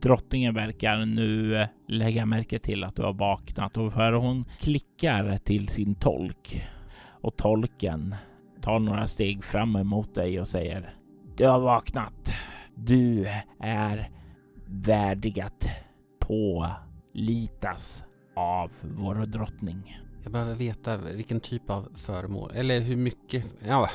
drottningen 0.00 0.54
verkar 0.54 1.06
nu 1.06 1.56
eh, 1.56 1.68
lägga 1.88 2.26
märke 2.26 2.58
till 2.58 2.84
att 2.84 2.96
du 2.96 3.02
har 3.02 3.12
vaknat 3.12 3.76
och 3.76 3.92
för 3.92 4.12
hon 4.12 4.44
klickar 4.58 5.38
till 5.38 5.68
sin 5.68 5.94
tolk 5.94 6.68
och 7.20 7.36
tolken 7.36 8.14
tar 8.60 8.78
några 8.78 9.06
steg 9.06 9.44
fram 9.44 9.76
emot 9.76 10.14
dig 10.14 10.40
och 10.40 10.48
säger 10.48 10.94
Du 11.36 11.46
har 11.46 11.60
vaknat. 11.60 12.32
Du 12.74 13.26
är 13.60 14.10
värdig 14.66 15.40
att 15.40 15.68
pålitas 16.18 18.04
av 18.36 18.70
vår 18.96 19.14
drottning. 19.14 20.00
Jag 20.22 20.32
behöver 20.32 20.54
veta 20.54 20.96
vilken 20.96 21.40
typ 21.40 21.70
av 21.70 21.88
föremål, 21.94 22.52
eller 22.54 22.80
hur 22.80 22.96
mycket, 22.96 23.54
ja, 23.66 23.90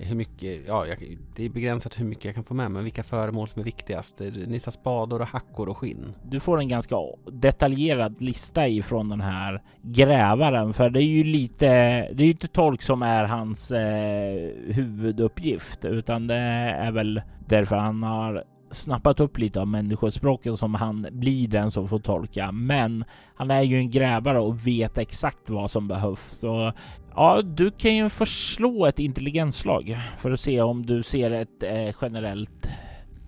hur 0.00 0.16
mycket, 0.16 0.60
ja, 0.66 0.86
jag, 0.86 1.16
det 1.36 1.44
är 1.44 1.48
begränsat 1.48 2.00
hur 2.00 2.04
mycket 2.04 2.24
jag 2.24 2.34
kan 2.34 2.44
få 2.44 2.54
med 2.54 2.70
mig. 2.70 2.82
Vilka 2.82 3.02
föremål 3.02 3.48
som 3.48 3.60
är 3.60 3.64
viktigast. 3.64 4.22
Ni 4.46 4.60
sa 4.60 4.70
spador 4.70 5.20
och 5.20 5.28
hackor 5.28 5.68
och 5.68 5.78
skinn. 5.78 6.14
Du 6.22 6.40
får 6.40 6.60
en 6.60 6.68
ganska 6.68 6.96
detaljerad 7.32 8.22
lista 8.22 8.68
ifrån 8.68 9.08
den 9.08 9.20
här 9.20 9.62
grävaren, 9.82 10.72
för 10.72 10.90
det 10.90 11.02
är 11.02 11.06
ju 11.06 11.24
lite, 11.24 11.66
det 12.12 12.22
är 12.22 12.26
ju 12.26 12.30
inte 12.30 12.48
tolk 12.48 12.82
som 12.82 13.02
är 13.02 13.24
hans 13.24 13.70
eh, 13.70 14.50
huvuduppgift, 14.66 15.84
utan 15.84 16.26
det 16.26 16.34
är 16.34 16.90
väl 16.90 17.22
därför 17.46 17.76
han 17.76 18.02
har 18.02 18.44
snappat 18.70 19.20
upp 19.20 19.38
lite 19.38 19.60
av 19.60 19.66
människospråket 19.66 20.58
som 20.58 20.74
han 20.74 21.06
blir 21.10 21.48
den 21.48 21.70
som 21.70 21.88
får 21.88 21.98
tolka. 21.98 22.52
Men 22.52 23.04
han 23.34 23.50
är 23.50 23.62
ju 23.62 23.76
en 23.76 23.90
grävare 23.90 24.40
och 24.40 24.66
vet 24.66 24.98
exakt 24.98 25.50
vad 25.50 25.70
som 25.70 25.88
behövs. 25.88 26.44
och 26.44 26.72
ja, 27.18 27.42
du 27.42 27.70
kan 27.70 27.96
ju 27.96 28.08
förslå 28.08 28.86
ett 28.86 28.98
intelligensslag 28.98 29.98
för 30.18 30.30
att 30.30 30.40
se 30.40 30.62
om 30.62 30.86
du 30.86 31.02
ser 31.02 31.30
ett 31.30 31.62
eh, 31.62 31.94
generellt 32.00 32.68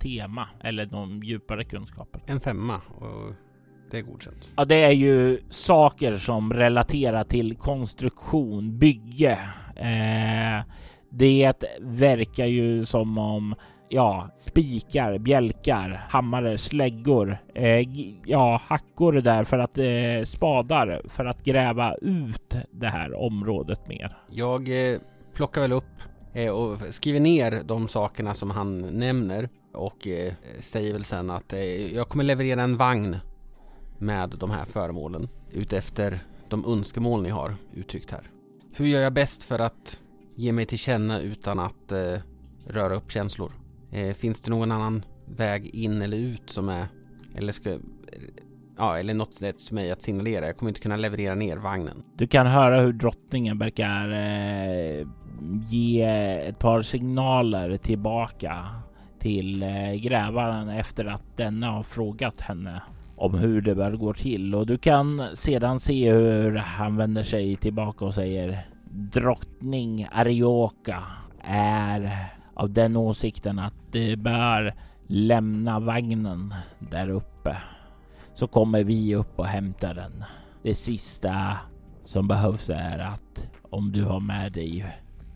tema 0.01 0.49
eller 0.61 0.87
någon 0.87 1.21
djupare 1.23 1.65
kunskaper. 1.65 2.21
En 2.27 2.41
femma 2.41 2.75
och 2.75 3.35
det 3.91 3.99
är 3.99 4.03
godkänt. 4.03 4.53
Ja, 4.57 4.65
det 4.65 4.83
är 4.83 4.93
ju 4.93 5.41
saker 5.49 6.17
som 6.17 6.53
relaterar 6.53 7.25
till 7.25 7.57
konstruktion, 7.57 8.79
bygge. 8.79 9.39
Eh, 9.77 10.65
det 11.11 11.65
verkar 11.81 12.47
ju 12.47 12.85
som 12.85 13.19
om 13.19 13.55
ja, 13.91 14.31
spikar, 14.37 15.19
bjälkar, 15.19 16.07
hammare, 16.09 16.59
släggor, 16.59 17.39
eh, 17.55 17.89
ja, 18.25 18.61
hackor 18.65 19.13
där 19.13 19.45
för 19.45 19.59
att 19.59 19.79
eh, 19.79 20.25
spadar 20.25 21.03
för 21.09 21.25
att 21.25 21.45
gräva 21.45 21.95
ut 21.95 22.55
det 22.71 22.89
här 22.89 23.15
området 23.15 23.89
mer. 23.89 24.17
Jag 24.31 24.93
eh, 24.93 24.99
plockar 25.35 25.61
väl 25.61 25.73
upp 25.73 25.85
eh, 26.33 26.51
och 26.51 26.79
skriver 26.91 27.21
ner 27.21 27.63
de 27.65 27.89
sakerna 27.89 28.35
som 28.35 28.51
han 28.51 28.79
nämner 28.79 29.49
och 29.75 30.07
eh, 30.07 30.33
säger 30.61 30.93
väl 30.93 31.05
sen 31.05 31.31
att 31.31 31.53
eh, 31.53 31.95
jag 31.95 32.09
kommer 32.09 32.25
leverera 32.25 32.63
en 32.63 32.77
vagn 32.77 33.17
med 33.99 34.31
de 34.41 34.51
här 34.51 34.65
föremålen 34.65 35.29
utefter 35.53 36.19
de 36.49 36.65
önskemål 36.65 37.23
ni 37.23 37.31
har 37.31 37.57
uttryckt 37.75 38.11
här. 38.11 38.23
Hur 38.73 38.87
gör 38.87 39.01
jag 39.01 39.13
bäst 39.13 39.45
för 39.45 39.59
att 39.59 40.01
ge 40.35 40.53
mig 40.53 40.67
till 40.67 40.79
känna 40.79 41.21
utan 41.21 41.59
att 41.59 41.93
eh, 41.93 42.19
röra 42.67 42.95
upp 42.95 43.11
känslor? 43.11 43.53
Eh, 43.93 44.15
finns 44.15 44.41
det 44.41 44.51
någon 44.51 44.73
annan 44.73 45.05
väg 45.27 45.67
in 45.67 46.03
eller 46.03 46.17
ut 46.17 46.51
som 46.51 46.69
är 46.69 46.87
eller 47.35 47.53
ska 47.53 47.79
Ja, 48.81 48.99
eller 48.99 49.15
något 49.15 49.35
sätt 49.35 49.63
för 49.63 49.75
mig 49.75 49.91
att 49.91 50.03
signalera. 50.03 50.47
Jag 50.47 50.57
kommer 50.57 50.71
inte 50.71 50.81
kunna 50.81 50.97
leverera 50.97 51.35
ner 51.35 51.57
vagnen. 51.57 52.03
Du 52.17 52.27
kan 52.27 52.47
höra 52.47 52.81
hur 52.81 52.93
drottningen 52.93 53.59
verkar 53.59 54.11
eh, 54.11 55.07
ge 55.71 56.03
ett 56.49 56.59
par 56.59 56.83
signaler 56.83 57.77
tillbaka 57.77 58.67
till 59.19 59.63
eh, 59.63 59.95
grävaren 59.95 60.69
efter 60.69 61.05
att 61.05 61.37
denna 61.37 61.71
har 61.71 61.83
frågat 61.83 62.41
henne 62.41 62.83
om 63.17 63.35
hur 63.35 63.61
det 63.61 63.75
bör 63.75 63.93
gå 63.93 64.13
till 64.13 64.55
och 64.55 64.67
du 64.67 64.79
kan 64.79 65.23
sedan 65.35 65.81
se 65.81 66.13
hur 66.13 66.57
han 66.57 66.97
vänder 66.97 67.23
sig 67.23 67.57
tillbaka 67.57 68.05
och 68.05 68.15
säger 68.15 68.59
drottning 68.91 70.09
Arioka 70.13 71.03
är 71.45 72.31
av 72.61 72.73
den 72.73 72.97
åsikten 72.97 73.59
att 73.59 73.75
det 73.91 74.17
bör 74.17 74.75
lämna 75.07 75.81
vagnen 75.81 76.55
där 76.79 77.09
uppe 77.09 77.57
så 78.35 78.47
kommer 78.47 78.85
vi 78.85 79.15
upp 79.15 79.39
och 79.39 79.47
hämtar 79.47 79.95
den. 79.95 80.25
Det 80.63 80.75
sista 80.75 81.59
som 82.05 82.29
behövs 82.29 82.71
är 82.71 82.99
att 82.99 83.49
om 83.63 83.93
du 83.93 84.05
har 84.05 84.21
med 84.21 84.53
dig 84.53 84.87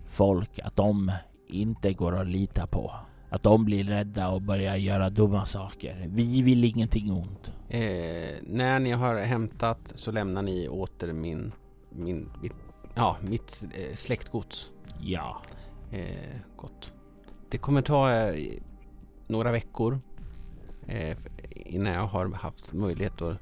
folk 0.07 0.59
att 0.59 0.77
de 0.77 1.13
inte 1.49 1.93
går 1.93 2.21
att 2.21 2.27
lita 2.27 2.67
på. 2.67 2.93
Att 3.31 3.43
de 3.43 3.65
blir 3.65 3.85
rädda 3.85 4.29
och 4.29 4.43
börjar 4.43 4.77
göra 4.77 5.11
dumma 5.11 5.47
saker. 5.47 6.07
Vi 6.09 6.43
vill 6.43 6.65
ingenting 6.65 7.13
ont. 7.13 7.51
Eh, 7.69 8.35
när 8.43 8.81
ni 8.81 8.91
har 8.91 9.19
hämtat 9.19 9.93
så 9.95 10.11
lämnar 10.11 10.43
ni 10.43 10.69
åter 10.69 11.13
min, 11.13 11.53
min, 11.91 12.31
mitt, 12.43 12.57
ja, 12.95 13.17
mitt 13.21 13.65
eh, 13.75 13.95
släktgods. 13.95 14.71
Ja. 15.01 15.43
Eh, 15.91 16.37
gott. 16.57 16.94
Det 17.55 17.59
kommer 17.59 17.83
ta 17.83 18.13
eh, 18.13 18.35
några 19.27 19.53
veckor 19.53 20.01
eh, 20.87 21.17
innan 21.51 21.93
jag 21.93 22.07
har 22.07 22.33
haft 22.33 22.73
möjlighet 22.73 23.23
att 23.23 23.37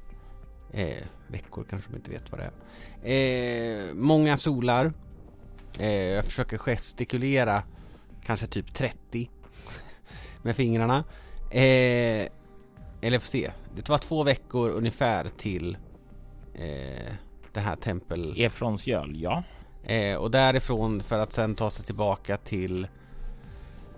eh, 0.71 1.03
veckor 1.27 1.65
kanske 1.69 1.91
man 1.91 1.99
inte 1.99 2.11
vet 2.11 2.31
vad 2.31 2.39
det 2.39 2.51
är. 3.03 3.89
Eh, 3.89 3.93
många 3.93 4.37
solar. 4.37 4.93
Jag 5.79 6.25
försöker 6.25 6.57
gestikulera 6.57 7.63
kanske 8.23 8.47
typ 8.47 8.73
30 8.73 9.29
med 10.41 10.55
fingrarna. 10.55 11.03
Eller 11.51 13.19
får 13.19 13.27
se. 13.27 13.51
Det 13.75 13.89
var 13.89 13.97
två 13.97 14.23
veckor 14.23 14.69
ungefär 14.69 15.29
till 15.29 15.77
det 17.53 17.59
här 17.59 17.75
tempel... 17.75 18.35
Efrons 18.37 18.87
göl, 18.87 19.21
ja. 19.21 19.43
Och 20.19 20.31
därifrån 20.31 21.03
för 21.03 21.19
att 21.19 21.33
sen 21.33 21.55
ta 21.55 21.71
sig 21.71 21.85
tillbaka 21.85 22.37
till 22.37 22.87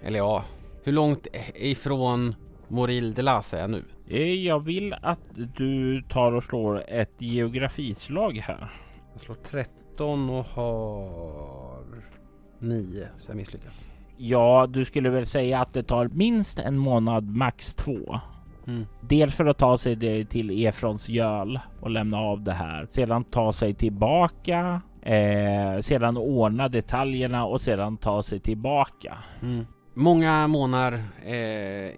eller 0.04 0.18
ja, 0.18 0.44
hur 0.84 0.92
långt 0.92 1.28
ifrån 1.56 2.36
Moril 2.68 3.14
de 3.14 3.22
Las 3.22 3.54
är 3.54 3.60
jag 3.60 3.70
nu? 3.70 3.84
Eh, 4.08 4.34
jag 4.34 4.60
vill 4.60 4.96
att 5.02 5.22
du 5.34 6.02
tar 6.02 6.32
och 6.32 6.44
slår 6.44 6.84
ett 6.88 7.16
geografislag 7.18 8.38
här. 8.38 8.74
Jag 9.14 9.22
slår 9.22 9.36
13 9.36 10.30
och 10.30 10.46
har 10.46 11.86
Nio, 12.60 13.08
så 13.18 13.32
jag 13.32 13.36
misslyckas. 13.36 13.90
Ja, 14.18 14.68
du 14.70 14.86
skulle 14.86 15.10
väl 15.10 15.26
säga 15.26 15.62
att 15.62 15.74
det 15.74 15.84
tar 15.84 16.08
minst 16.08 16.60
en 16.60 16.78
månad, 16.78 17.30
max 17.30 17.76
två. 17.76 18.20
Mm. 18.68 18.86
Dels 19.02 19.36
för 19.36 19.46
att 19.46 19.58
ta 19.58 19.78
sig 19.78 20.26
till 20.26 20.66
Efrons 20.66 21.10
göl 21.10 21.60
och 21.82 21.90
lämna 21.90 22.18
av 22.18 22.44
det 22.44 22.54
här. 22.54 22.86
Sedan 22.90 23.24
ta 23.24 23.54
sig 23.54 23.74
tillbaka. 23.74 24.82
Eh, 25.02 25.80
sedan 25.82 26.18
ordna 26.18 26.68
detaljerna 26.68 27.46
och 27.46 27.62
sedan 27.62 27.98
ta 27.98 28.24
sig 28.24 28.40
tillbaka. 28.40 29.18
Mm. 29.42 29.66
Många 29.98 30.48
månader 30.48 31.04
eh, 31.26 31.92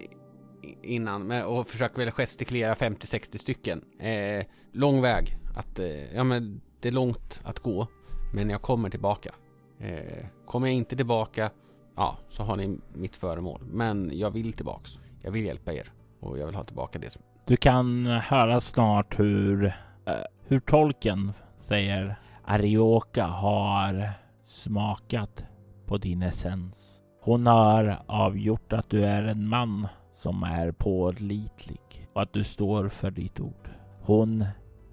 innan 0.82 1.42
och 1.42 1.66
försöker 1.66 1.98
väl 1.98 2.10
gestikulera 2.10 2.74
50-60 2.74 3.38
stycken. 3.38 3.84
Eh, 4.00 4.46
lång 4.72 5.02
väg. 5.02 5.36
Att, 5.56 5.78
eh, 5.78 6.14
ja, 6.14 6.24
men 6.24 6.60
det 6.80 6.88
är 6.88 6.92
långt 6.92 7.40
att 7.44 7.58
gå. 7.58 7.86
Men 8.34 8.50
jag 8.50 8.62
kommer 8.62 8.90
tillbaka. 8.90 9.34
Eh, 9.80 10.26
kommer 10.46 10.66
jag 10.66 10.74
inte 10.74 10.96
tillbaka, 10.96 11.50
ja, 11.96 12.18
så 12.28 12.42
har 12.42 12.56
ni 12.56 12.78
mitt 12.94 13.16
föremål. 13.16 13.62
Men 13.64 14.10
jag 14.14 14.30
vill 14.30 14.52
tillbaks. 14.52 14.98
Jag 15.22 15.30
vill 15.30 15.44
hjälpa 15.44 15.72
er 15.72 15.92
och 16.20 16.38
jag 16.38 16.46
vill 16.46 16.54
ha 16.54 16.64
tillbaka 16.64 16.98
det. 16.98 17.10
Som... 17.10 17.22
Du 17.46 17.56
kan 17.56 18.06
höra 18.06 18.60
snart 18.60 19.18
hur, 19.18 19.66
eh, 20.06 20.14
hur 20.44 20.60
tolken 20.60 21.32
säger 21.56 22.20
Arioka 22.44 23.26
har 23.26 24.10
smakat 24.44 25.44
på 25.86 25.98
din 25.98 26.22
essens. 26.22 27.02
Hon 27.20 27.46
har 27.46 28.02
avgjort 28.06 28.72
att 28.72 28.90
du 28.90 29.04
är 29.04 29.22
en 29.22 29.48
man 29.48 29.88
som 30.12 30.42
är 30.42 30.72
pålitlig 30.72 32.08
och 32.12 32.22
att 32.22 32.32
du 32.32 32.44
står 32.44 32.88
för 32.88 33.10
ditt 33.10 33.40
ord. 33.40 33.70
Hon 34.00 34.44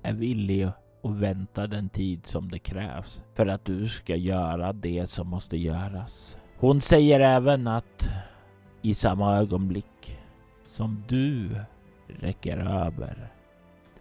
är 0.04 0.14
villig 0.14 0.70
och 1.02 1.24
vänta 1.24 1.68
den 1.68 1.90
tid 1.90 2.26
som 2.26 2.52
det 2.52 2.60
krävs 2.60 3.24
för 3.34 3.48
att 3.48 3.66
du 3.66 3.88
ska 3.88 4.16
göra 4.16 4.74
det 4.74 5.10
som 5.10 5.28
måste 5.28 5.58
göras. 5.58 6.38
Hon 6.58 6.82
säger 6.82 7.20
även 7.20 7.68
att 7.68 8.08
i 8.82 8.96
samma 8.96 9.36
ögonblick 9.36 10.20
som 10.66 11.04
du 11.08 11.50
räcker 12.08 12.58
över 12.58 13.32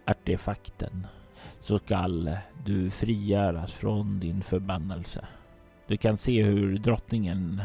artefakten 0.06 1.06
så 1.60 1.78
skall 1.78 2.38
du 2.64 2.90
frigöras 2.90 3.72
från 3.72 4.20
din 4.20 4.42
förbannelse. 4.42 5.26
Du 5.87 5.96
kan 5.96 6.16
se 6.16 6.42
hur 6.42 6.78
drottningen 6.78 7.62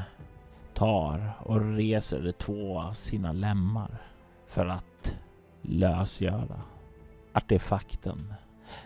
tar 0.79 1.31
och 1.39 1.75
reser 1.75 2.31
två 2.31 2.79
av 2.79 2.93
sina 2.93 3.31
lemmar 3.31 3.97
för 4.47 4.65
att 4.65 5.15
lösgöra 5.61 6.61
artefakten 7.33 8.33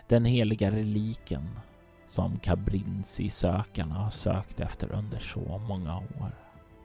den 0.08 0.24
heliga 0.24 0.70
reliken 0.70 1.48
som 2.06 2.38
Kabrinsi-sökarna 2.38 3.94
har 3.94 4.10
sökt 4.10 4.60
efter 4.60 4.92
under 4.92 5.18
så 5.18 5.58
många 5.68 5.96
år. 5.96 6.34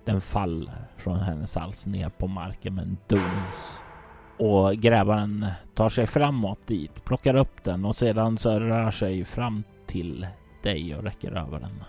Den 0.05 0.21
faller 0.21 0.87
från 0.97 1.19
hennes 1.19 1.55
hals 1.55 1.85
ner 1.85 2.09
på 2.09 2.27
marken 2.27 2.75
med 2.75 2.83
en 2.83 2.97
duns 3.07 3.81
och 4.37 4.75
grävaren 4.75 5.45
tar 5.73 5.89
sig 5.89 6.07
framåt 6.07 6.67
dit, 6.67 7.03
plockar 7.05 7.35
upp 7.35 7.63
den 7.63 7.85
och 7.85 7.95
sedan 7.95 8.37
så 8.37 8.59
rör 8.59 8.91
sig 8.91 9.25
fram 9.25 9.63
till 9.87 10.27
dig 10.63 10.95
och 10.95 11.03
räcker 11.03 11.31
över 11.31 11.59
den. 11.59 11.83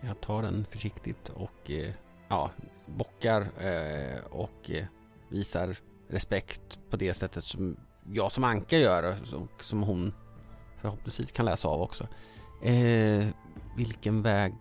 Jag 0.00 0.20
tar 0.20 0.42
den 0.42 0.64
försiktigt 0.64 1.28
och 1.28 1.70
eh, 1.70 1.92
ja, 2.28 2.50
bockar 2.86 3.40
eh, 3.40 4.24
och 4.30 4.70
eh, 4.70 4.84
visar 5.28 5.76
respekt 6.08 6.78
på 6.90 6.96
det 6.96 7.14
sättet 7.14 7.44
som 7.44 7.76
jag 8.12 8.32
som 8.32 8.44
Anka 8.44 8.78
gör 8.78 9.14
och 9.34 9.64
som 9.64 9.82
hon 9.82 10.12
förhoppningsvis 10.80 11.32
kan 11.32 11.44
läsa 11.44 11.68
av 11.68 11.82
också. 11.82 12.06
Eh, 12.62 13.26
vilken 13.76 14.22
väg 14.22 14.54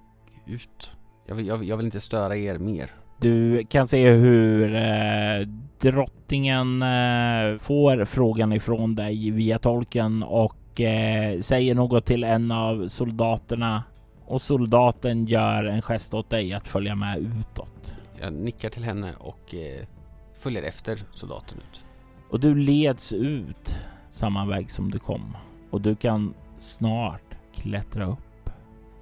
ut? 0.46 0.92
Jag 1.26 1.36
vill, 1.36 1.48
jag, 1.48 1.64
jag 1.64 1.78
vill, 1.78 1.86
inte 1.86 2.02
störa 2.02 2.38
er 2.38 2.58
mer. 2.58 2.92
Du 3.18 3.66
kan 3.66 3.88
se 3.88 4.10
hur 4.10 4.76
eh, 4.76 5.48
drottningen 5.80 6.82
eh, 6.82 7.58
får 7.60 8.06
frågan 8.06 8.54
ifrån 8.54 8.96
dig 8.96 9.32
via 9.32 9.60
tolken 9.60 10.24
och 10.24 10.82
eh, 10.82 11.40
säger 11.40 11.76
något 11.76 12.06
till 12.06 12.24
en 12.24 12.52
av 12.52 12.88
soldaterna 12.88 13.84
och 14.28 14.42
soldaten 14.42 15.26
gör 15.26 15.64
en 15.64 15.82
gest 15.82 16.14
åt 16.14 16.30
dig 16.30 16.54
att 16.54 16.68
följa 16.68 16.96
med 16.96 17.18
utåt. 17.18 17.96
Jag 18.22 18.34
nickar 18.34 18.70
till 18.70 18.84
henne 18.84 19.14
och 19.20 19.56
eh, 19.56 19.86
följer 20.34 20.64
efter 20.64 21.04
soldaten 21.14 21.58
ut. 21.58 21.86
Och 22.30 22.40
du 22.40 22.56
leds 22.56 23.14
ut 23.14 23.80
samma 24.10 24.46
väg 24.46 24.72
som 24.72 24.92
du 24.92 25.00
kom 25.00 25.38
och 25.70 25.82
du 25.82 25.96
kan 25.96 26.34
snart 26.58 27.36
klättra 27.54 28.06
upp 28.06 28.50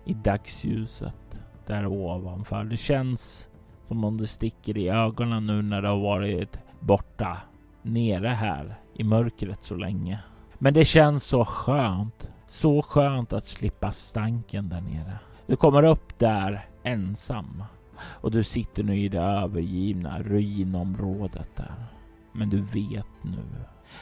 i 0.05 0.13
dagsljuset 0.13 1.39
där 1.67 1.87
ovanför. 1.87 2.63
Det 2.63 2.77
känns 2.77 3.49
som 3.83 4.03
om 4.03 4.17
det 4.17 4.27
sticker 4.27 4.77
i 4.77 4.89
ögonen 4.89 5.45
nu 5.45 5.61
när 5.61 5.81
det 5.81 5.87
har 5.87 5.99
varit 5.99 6.61
borta 6.79 7.37
nere 7.81 8.27
här 8.27 8.75
i 8.93 9.03
mörkret 9.03 9.63
så 9.63 9.75
länge. 9.75 10.19
Men 10.57 10.73
det 10.73 10.85
känns 10.85 11.23
så 11.23 11.45
skönt. 11.45 12.29
Så 12.47 12.81
skönt 12.81 13.33
att 13.33 13.45
slippa 13.45 13.91
stanken 13.91 14.69
där 14.69 14.81
nere. 14.81 15.19
Du 15.47 15.55
kommer 15.55 15.83
upp 15.83 16.19
där 16.19 16.67
ensam 16.83 17.63
och 17.99 18.31
du 18.31 18.43
sitter 18.43 18.83
nu 18.83 18.95
i 18.95 19.09
det 19.09 19.21
övergivna 19.21 20.21
ruinområdet 20.21 21.49
där. 21.55 21.85
Men 22.31 22.49
du 22.49 22.61
vet 22.61 23.05
nu 23.21 23.43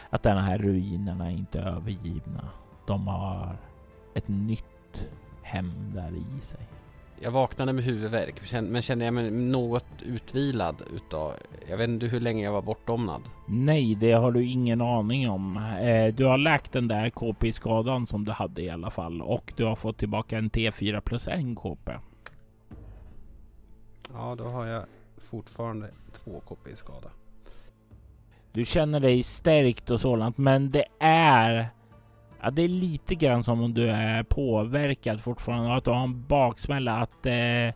att 0.09 0.23
de 0.23 0.29
här 0.29 0.57
ruinerna 0.57 1.31
inte 1.31 1.59
är 1.59 1.65
övergivna. 1.65 2.49
De 2.87 3.07
har 3.07 3.57
ett 4.13 4.27
nytt 4.27 5.07
hem 5.41 5.91
där 5.95 6.11
i 6.11 6.41
sig. 6.41 6.67
Jag 7.23 7.31
vaknade 7.31 7.73
med 7.73 7.83
huvudvärk 7.83 8.51
men 8.61 8.81
kände 8.81 9.05
jag 9.05 9.13
mig 9.13 9.31
något 9.31 10.01
utvilad 10.01 10.81
utav, 10.95 11.33
jag 11.69 11.77
vet 11.77 11.89
inte 11.89 12.05
hur 12.05 12.19
länge 12.19 12.43
jag 12.43 12.51
var 12.51 12.61
bortdomnad. 12.61 13.21
Nej, 13.47 13.95
det 13.95 14.11
har 14.11 14.31
du 14.31 14.45
ingen 14.45 14.81
aning 14.81 15.29
om. 15.29 15.57
Eh, 15.57 16.15
du 16.15 16.25
har 16.25 16.37
läkt 16.37 16.71
den 16.71 16.87
där 16.87 17.09
KP-skadan 17.09 18.07
som 18.07 18.25
du 18.25 18.31
hade 18.31 18.61
i 18.61 18.69
alla 18.69 18.89
fall 18.89 19.21
och 19.21 19.53
du 19.55 19.65
har 19.65 19.75
fått 19.75 19.97
tillbaka 19.97 20.37
en 20.37 20.49
T4 20.49 21.01
plus 21.01 21.27
en 21.27 21.55
KP. 21.55 21.91
Ja, 24.13 24.35
då 24.37 24.43
har 24.43 24.65
jag 24.65 24.83
fortfarande 25.17 25.89
två 26.11 26.39
KP 26.39 26.75
skada. 26.75 27.09
Du 28.51 28.65
känner 28.65 28.99
dig 28.99 29.23
stärkt 29.23 29.89
och 29.89 30.01
sådant, 30.01 30.37
men 30.37 30.71
det 30.71 30.85
är 30.99 31.69
Ja, 32.43 32.51
det 32.51 32.61
är 32.61 32.67
lite 32.67 33.15
grann 33.15 33.43
som 33.43 33.61
om 33.61 33.73
du 33.73 33.89
är 33.89 34.23
påverkad 34.23 35.21
fortfarande 35.21 35.69
och 35.69 35.77
att 35.77 35.83
du 35.83 35.91
har 35.91 36.03
en 36.03 36.25
baksmälla 36.27 36.97
att 36.97 37.25
eh, 37.25 37.75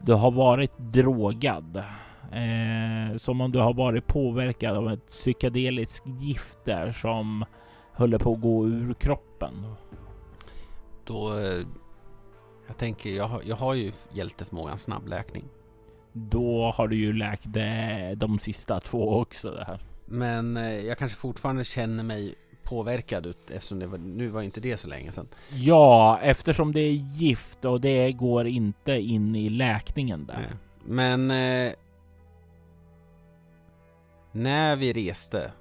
du 0.00 0.12
har 0.12 0.30
varit 0.30 0.78
drogad. 0.78 1.82
Eh, 2.32 3.16
som 3.16 3.40
om 3.40 3.52
du 3.52 3.58
har 3.58 3.74
varit 3.74 4.06
påverkad 4.06 4.76
av 4.76 4.92
ett 4.92 5.06
psykedeliskt 5.06 6.06
gift 6.06 6.58
där 6.64 6.92
som 6.92 7.44
håller 7.92 8.18
på 8.18 8.32
att 8.32 8.40
gå 8.40 8.66
ur 8.66 8.94
kroppen. 8.94 9.74
Då... 11.04 11.38
Eh, 11.38 11.66
jag 12.66 12.76
tänker, 12.76 13.10
jag 13.10 13.24
har, 13.24 13.42
jag 13.44 13.56
har 13.56 13.74
ju 13.74 13.92
hjälteförmågan 14.12 14.78
snabbläkning. 14.78 15.44
Då 16.12 16.72
har 16.74 16.88
du 16.88 16.96
ju 16.96 17.12
läkt 17.12 17.46
de 18.16 18.38
sista 18.38 18.80
två 18.80 19.20
också 19.20 19.50
det 19.50 19.64
här. 19.64 19.80
Men 20.06 20.56
eh, 20.56 20.78
jag 20.78 20.98
kanske 20.98 21.18
fortfarande 21.18 21.64
känner 21.64 22.04
mig 22.04 22.34
påverkad 22.64 23.26
ut 23.26 23.50
eftersom 23.50 23.78
det 23.78 23.86
var, 23.86 23.98
nu 23.98 24.28
var 24.28 24.42
inte 24.42 24.60
det 24.60 24.76
så 24.76 24.88
länge 24.88 25.12
sedan. 25.12 25.28
Ja, 25.50 26.18
eftersom 26.22 26.72
det 26.72 26.80
är 26.80 26.92
gift 26.92 27.64
och 27.64 27.80
det 27.80 28.12
går 28.12 28.46
inte 28.46 28.92
in 28.92 29.36
i 29.36 29.48
läkningen 29.48 30.26
där. 30.26 30.38
Nej. 30.38 30.50
Men 30.84 31.30
eh, 31.30 31.72
när 34.32 34.76
vi 34.76 34.92
reste, 34.92 35.52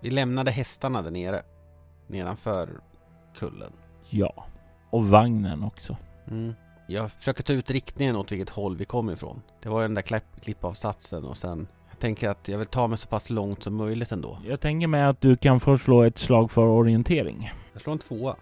vi 0.00 0.10
lämnade 0.10 0.50
hästarna 0.50 1.02
där 1.02 1.10
nere, 1.10 1.42
nedanför 2.06 2.68
kullen. 3.34 3.72
Ja, 4.10 4.46
och 4.90 5.08
vagnen 5.08 5.62
också. 5.62 5.96
Mm. 6.30 6.54
Jag 6.88 7.12
försöker 7.12 7.42
ta 7.42 7.52
ut 7.52 7.70
riktningen 7.70 8.16
åt 8.16 8.32
vilket 8.32 8.50
håll 8.50 8.76
vi 8.76 8.84
kom 8.84 9.10
ifrån. 9.10 9.42
Det 9.62 9.68
var 9.68 9.82
den 9.82 9.94
där 9.94 10.02
klipp, 10.02 10.40
klippavsatsen 10.40 11.24
och 11.24 11.36
sen 11.36 11.66
tänker 12.04 12.28
att 12.28 12.48
jag 12.48 12.58
vill 12.58 12.66
ta 12.66 12.86
mig 12.86 12.98
så 12.98 13.08
pass 13.08 13.30
långt 13.30 13.62
som 13.62 13.76
möjligt 13.76 14.12
ändå. 14.12 14.38
Jag 14.44 14.60
tänker 14.60 14.86
mig 14.86 15.02
att 15.02 15.20
du 15.20 15.36
kan 15.36 15.60
få 15.60 15.78
slå 15.78 16.02
ett 16.02 16.18
slag 16.18 16.50
för 16.50 16.66
orientering. 16.66 17.52
Jag 17.72 17.82
slår 17.82 17.92
en 17.92 17.98
tvåa. 17.98 18.36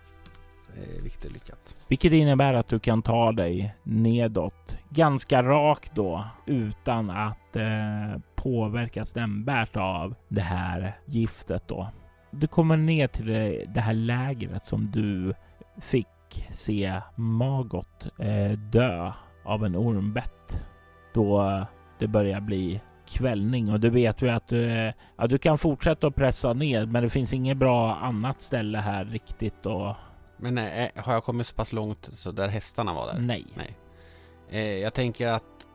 Det 0.75 1.29
är 1.29 1.33
lyckat. 1.33 1.77
Vilket 1.89 2.13
innebär 2.13 2.55
att 2.55 2.69
du 2.69 2.79
kan 2.79 3.03
ta 3.03 3.33
dig 3.33 3.75
nedåt 3.83 4.79
ganska 4.89 5.43
rakt 5.43 5.95
då 5.95 6.25
utan 6.47 7.11
att 7.11 7.57
eh, 7.57 8.21
påverkas 8.35 9.15
nämnvärt 9.15 9.77
av 9.77 10.15
det 10.29 10.41
här 10.41 10.99
giftet 11.07 11.69
då. 11.69 11.89
Du 12.31 12.47
kommer 12.47 12.77
ner 12.77 13.07
till 13.07 13.27
det, 13.27 13.65
det 13.75 13.81
här 13.81 13.95
lägret 13.95 14.67
som 14.67 14.91
du 14.91 15.35
fick 15.81 16.47
se 16.51 17.01
Magot 17.17 18.09
eh, 18.19 18.59
dö 18.59 19.13
av 19.45 19.65
en 19.65 19.77
ormbett. 19.77 20.63
Då 21.15 21.67
det 21.99 22.07
börjar 22.07 22.41
bli 22.41 22.81
kvällning 23.13 23.73
och 23.73 23.81
du 23.81 23.91
vet 23.91 24.23
ju 24.23 24.29
att 24.29 24.49
du, 24.49 24.93
ja, 25.17 25.27
du 25.27 25.39
kan 25.39 25.59
fortsätta 25.59 26.07
att 26.07 26.15
pressa 26.15 26.53
ner 26.53 26.87
men 26.87 27.03
det 27.03 27.11
finns 27.11 27.33
inget 27.33 27.57
bra 27.57 27.95
annat 27.95 28.43
ställe 28.43 28.79
här 28.79 29.05
riktigt 29.05 29.67
och... 29.67 29.95
Men 30.37 30.59
eh, 30.59 30.89
har 30.97 31.13
jag 31.13 31.25
kommit 31.25 31.47
så 31.47 31.55
pass 31.55 31.73
långt 31.73 32.09
så 32.13 32.33
där 32.33 32.49
hästarna 32.49 32.95
var 32.95 33.07
där? 33.07 33.21
Nej. 33.21 33.47
nej. 33.57 33.77
Eh, 34.51 34.79
jag 34.79 34.95
tänker 34.95 35.29
att 35.29 35.67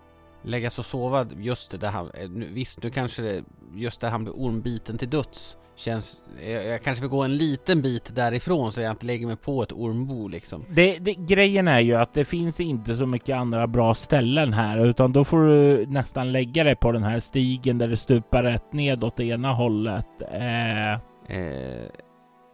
lägga 0.43 0.69
sig 0.69 0.81
och 0.81 0.85
sova 0.85 1.25
just 1.37 1.79
där 1.79 1.89
han, 1.89 2.11
eh, 2.13 2.29
nu, 2.29 2.47
visst 2.53 2.83
nu 2.83 2.89
kanske 2.89 3.21
det, 3.21 3.43
just 3.75 4.01
där 4.01 4.09
han 4.09 4.23
blir 4.23 4.33
ormbiten 4.33 4.97
till 4.97 5.09
döds 5.09 5.57
känns, 5.77 6.21
jag, 6.41 6.65
jag 6.65 6.81
kanske 6.81 7.01
vill 7.01 7.09
gå 7.09 7.23
en 7.23 7.37
liten 7.37 7.81
bit 7.81 8.15
därifrån 8.15 8.71
så 8.71 8.81
jag 8.81 8.91
inte 8.91 9.05
lägger 9.05 9.27
mig 9.27 9.35
på 9.35 9.63
ett 9.63 9.71
ormbo 9.71 10.27
liksom. 10.27 10.65
Det, 10.69 10.97
det, 10.97 11.13
grejen 11.13 11.67
är 11.67 11.79
ju 11.79 11.95
att 11.95 12.13
det 12.13 12.25
finns 12.25 12.59
inte 12.59 12.95
så 12.95 13.05
mycket 13.05 13.35
andra 13.35 13.67
bra 13.67 13.93
ställen 13.93 14.53
här 14.53 14.85
utan 14.85 15.13
då 15.13 15.23
får 15.23 15.47
du 15.47 15.85
nästan 15.85 16.31
lägga 16.31 16.63
dig 16.63 16.75
på 16.75 16.91
den 16.91 17.03
här 17.03 17.19
stigen 17.19 17.77
där 17.77 17.87
det 17.87 17.97
stupar 17.97 18.43
rätt 18.43 18.73
ned 18.73 19.03
åt 19.03 19.19
ena 19.19 19.53
hållet. 19.53 20.21
Eh, 20.31 21.01
Eh, 21.29 21.89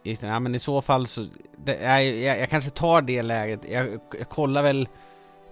ja, 0.02 0.40
men 0.40 0.54
i 0.54 0.58
så 0.58 0.80
fall 0.80 1.06
så, 1.06 1.26
det, 1.56 1.82
jag, 1.82 2.04
jag, 2.04 2.38
jag 2.38 2.48
kanske 2.48 2.70
tar 2.70 3.02
det 3.02 3.22
läget. 3.22 3.60
Jag, 3.70 3.88
jag 4.18 4.28
kollar 4.28 4.62
väl 4.62 4.88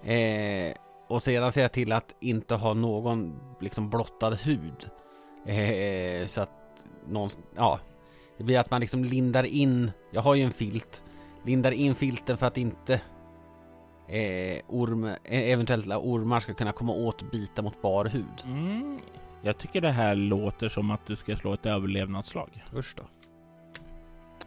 eh, 0.04 0.74
och 1.08 1.22
sedan 1.22 1.52
ser 1.52 1.62
jag 1.62 1.72
till 1.72 1.92
att 1.92 2.14
inte 2.20 2.54
ha 2.54 2.74
någon 2.74 3.40
liksom 3.60 3.90
blottad 3.90 4.34
hud. 4.34 4.90
Eh, 5.46 6.26
så 6.26 6.40
att 6.40 6.50
någon, 7.08 7.30
ja, 7.56 7.80
det 8.38 8.44
blir 8.44 8.58
att 8.58 8.70
man 8.70 8.80
liksom 8.80 9.04
lindar 9.04 9.44
in, 9.44 9.90
jag 10.10 10.22
har 10.22 10.34
ju 10.34 10.42
en 10.42 10.50
filt, 10.50 11.02
lindar 11.44 11.72
in 11.72 11.94
filten 11.94 12.36
för 12.36 12.46
att 12.46 12.56
inte 12.56 13.00
eh, 14.08 14.62
orm, 14.68 15.04
eh, 15.04 15.16
eventuella 15.24 15.98
ormar 15.98 16.40
ska 16.40 16.54
kunna 16.54 16.72
komma 16.72 16.92
åt 16.92 17.30
bita 17.30 17.62
mot 17.62 17.82
bar 17.82 18.04
hud. 18.04 18.42
mm, 18.44 19.00
jag 19.42 19.58
tycker 19.58 19.80
det 19.80 19.90
här 19.90 20.14
låter 20.14 20.68
som 20.68 20.90
att 20.90 21.06
du 21.06 21.16
ska 21.16 21.36
slå 21.36 21.52
ett 21.54 21.66
överlevnadsslag. 21.66 22.64
Usch 22.74 22.94
då. 22.96 23.02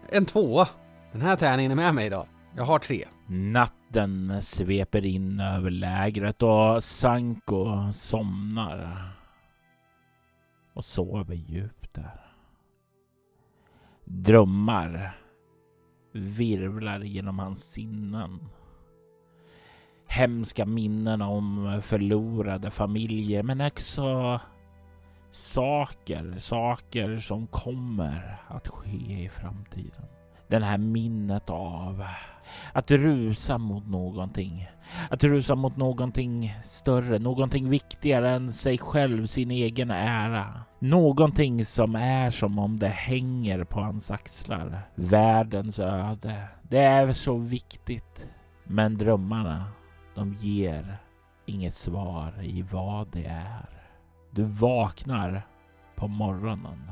En 0.10 0.26
tvåa. 0.26 0.68
Den 1.12 1.22
här 1.22 1.36
tärningen 1.36 1.72
är 1.72 1.76
med 1.76 1.96
mig 1.96 2.06
idag. 2.06 2.28
Jag 2.56 2.64
har 2.64 2.80
tre. 2.80 3.06
Natten 3.28 4.42
sveper 4.42 5.06
in 5.06 5.40
över 5.40 5.72
lägret 5.72 6.44
och 6.44 6.84
Sanko 6.84 7.94
somnar 7.94 9.10
och 10.74 10.86
sover 10.86 11.36
djupt 11.36 11.94
där. 11.94 12.25
Drömmar 14.06 15.18
virvlar 16.12 17.00
genom 17.00 17.40
hans 17.40 17.72
sinnen. 17.72 18.40
Hemska 20.08 20.66
minnen 20.66 21.22
om 21.22 21.80
förlorade 21.84 22.72
familjer 22.72 23.44
men 23.44 23.62
också 23.62 24.40
saker, 25.32 26.36
saker 26.40 27.18
som 27.18 27.48
kommer 27.48 28.38
att 28.48 28.68
ske 28.68 29.24
i 29.24 29.30
framtiden. 29.30 30.06
Den 30.48 30.64
här 30.64 30.78
minnet 30.78 31.50
av 31.50 32.06
att 32.74 32.92
rusa 32.92 33.58
mot 33.58 33.88
någonting. 33.88 34.68
Att 35.10 35.24
rusa 35.24 35.56
mot 35.56 35.78
någonting 35.78 36.56
större, 36.64 37.20
någonting 37.20 37.70
viktigare 37.70 38.32
än 38.32 38.54
sig 38.54 38.78
själv, 38.78 39.26
sin 39.26 39.52
egen 39.52 39.92
ära. 39.92 40.62
Någonting 40.80 41.66
som 41.66 41.96
är 41.96 42.32
som 42.32 42.60
om 42.60 42.80
det 42.80 42.88
hänger 42.88 43.64
på 43.64 43.82
hans 43.82 44.12
axlar. 44.12 44.82
Världens 44.96 45.80
öde. 45.80 46.48
Det 46.62 46.80
är 46.80 47.14
så 47.14 47.38
viktigt. 47.38 48.28
Men 48.64 48.98
drömmarna, 48.98 49.66
de 50.16 50.34
ger 50.34 50.98
inget 51.46 51.76
svar 51.76 52.34
i 52.44 52.62
vad 52.62 53.08
det 53.12 53.26
är. 53.26 53.70
Du 54.32 54.44
vaknar 54.44 55.48
på 55.96 56.08
morgonen 56.08 56.92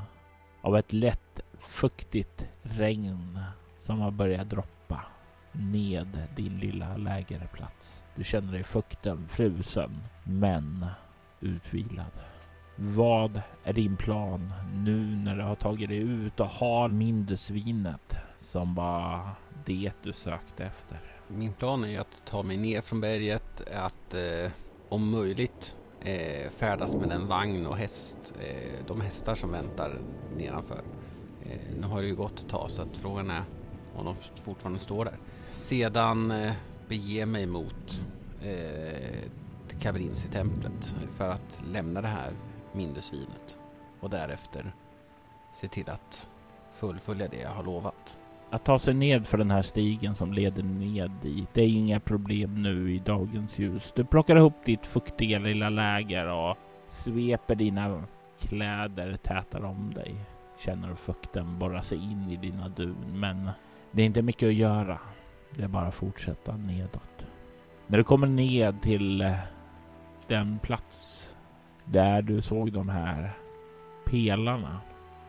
av 0.64 0.78
ett 0.78 0.94
lätt 0.94 1.40
fuktigt 1.60 2.48
regn 2.62 3.40
som 3.78 4.00
har 4.00 4.12
börjat 4.12 4.50
droppa 4.50 5.06
ned 5.52 6.28
din 6.36 6.60
lilla 6.60 6.98
lägerplats. 6.98 8.04
Du 8.16 8.24
känner 8.24 8.54
dig 8.54 8.64
fukten, 8.64 9.28
frusen, 9.28 9.92
men 10.24 10.86
utvilad. 11.40 12.12
Vad 12.76 13.42
är 13.64 13.74
din 13.74 13.98
plan 13.98 14.54
nu 14.74 15.16
när 15.16 15.36
du 15.36 15.44
har 15.44 15.56
tagit 15.56 15.90
dig 15.90 15.98
ut 15.98 16.40
och 16.40 16.50
har 16.50 16.90
Mindusvinet 16.90 18.18
som 18.38 18.76
var 18.76 19.30
det 19.66 19.92
du 20.04 20.14
sökte 20.14 20.66
efter? 20.66 21.00
Min 21.28 21.54
plan 21.54 21.86
är 21.86 22.00
att 22.00 22.26
ta 22.26 22.44
mig 22.44 22.58
ner 22.58 22.82
från 22.82 23.02
berget, 23.02 23.62
att 23.74 24.14
eh, 24.14 24.52
om 24.90 25.10
möjligt 25.10 25.76
eh, 26.04 26.50
färdas 26.50 26.96
med 26.96 27.12
en 27.12 27.28
vagn 27.28 27.66
och 27.66 27.78
häst, 27.78 28.34
eh, 28.40 28.86
de 28.88 29.02
hästar 29.02 29.36
som 29.36 29.52
väntar 29.52 30.00
nedanför. 30.38 30.82
Eh, 31.44 31.76
nu 31.80 31.88
har 31.88 32.02
det 32.02 32.08
ju 32.08 32.16
gått 32.16 32.40
ett 32.40 32.50
tag 32.50 32.72
så 32.72 32.82
att 32.82 32.98
frågan 32.98 33.30
är 33.30 33.44
om 33.96 34.06
de 34.06 34.16
fortfarande 34.44 34.80
står 34.80 35.06
där. 35.06 35.18
Sedan 35.52 36.32
eh, 36.32 36.54
bege 36.88 37.26
mig 37.26 37.46
mot 37.46 38.00
eh, 38.42 39.30
till 39.68 39.80
Kabrinsi-templet 39.80 40.96
för 41.18 41.30
att 41.30 41.64
lämna 41.72 42.02
det 42.02 42.08
här 42.08 42.34
Mindusvinet 42.74 43.58
och 44.00 44.10
därefter 44.10 44.74
se 45.54 45.68
till 45.68 45.90
att 45.90 46.28
fullfölja 46.74 47.28
det 47.28 47.38
jag 47.38 47.50
har 47.50 47.64
lovat. 47.64 47.93
Att 48.54 48.66
ta 48.66 48.80
sig 48.80 48.94
ned 48.94 49.28
för 49.28 49.38
den 49.38 49.52
här 49.52 49.62
stigen 49.62 50.16
som 50.16 50.34
leder 50.34 50.64
ned 50.64 51.12
dit, 51.22 51.50
det 51.54 51.62
är 51.62 51.68
inga 51.68 52.00
problem 52.00 52.62
nu 52.62 52.94
i 52.94 53.00
dagens 53.00 53.60
ljus. 53.60 53.94
Du 53.96 54.06
plockar 54.06 54.36
ihop 54.36 54.54
ditt 54.66 54.86
fuktiga 54.86 55.40
lilla 55.40 55.70
läger 55.70 56.28
och 56.28 56.58
sveper 56.88 57.56
dina 57.56 58.04
kläder, 58.40 59.18
tätar 59.18 59.66
om 59.66 59.94
dig. 59.94 60.16
Känner 60.66 60.88
hur 60.88 60.96
fukten 60.96 61.60
borrar 61.60 61.82
sig 61.82 61.98
in 61.98 62.30
i 62.30 62.36
dina 62.36 62.70
dun, 62.70 63.20
men 63.20 63.50
det 63.92 64.02
är 64.02 64.06
inte 64.06 64.22
mycket 64.22 64.48
att 64.48 64.54
göra. 64.54 65.00
Det 65.56 65.64
är 65.64 65.68
bara 65.68 65.88
att 65.88 65.96
fortsätta 65.96 66.58
nedåt. 66.58 67.26
När 67.88 67.98
du 67.98 68.04
kommer 68.04 68.28
ned 68.28 68.82
till 68.82 69.22
eh, 69.22 69.36
den 70.28 70.60
plats 70.60 71.30
där 71.86 72.22
du 72.22 72.42
såg 72.42 72.72
de 72.72 72.90
här 72.90 73.32
pelarna 74.06 74.82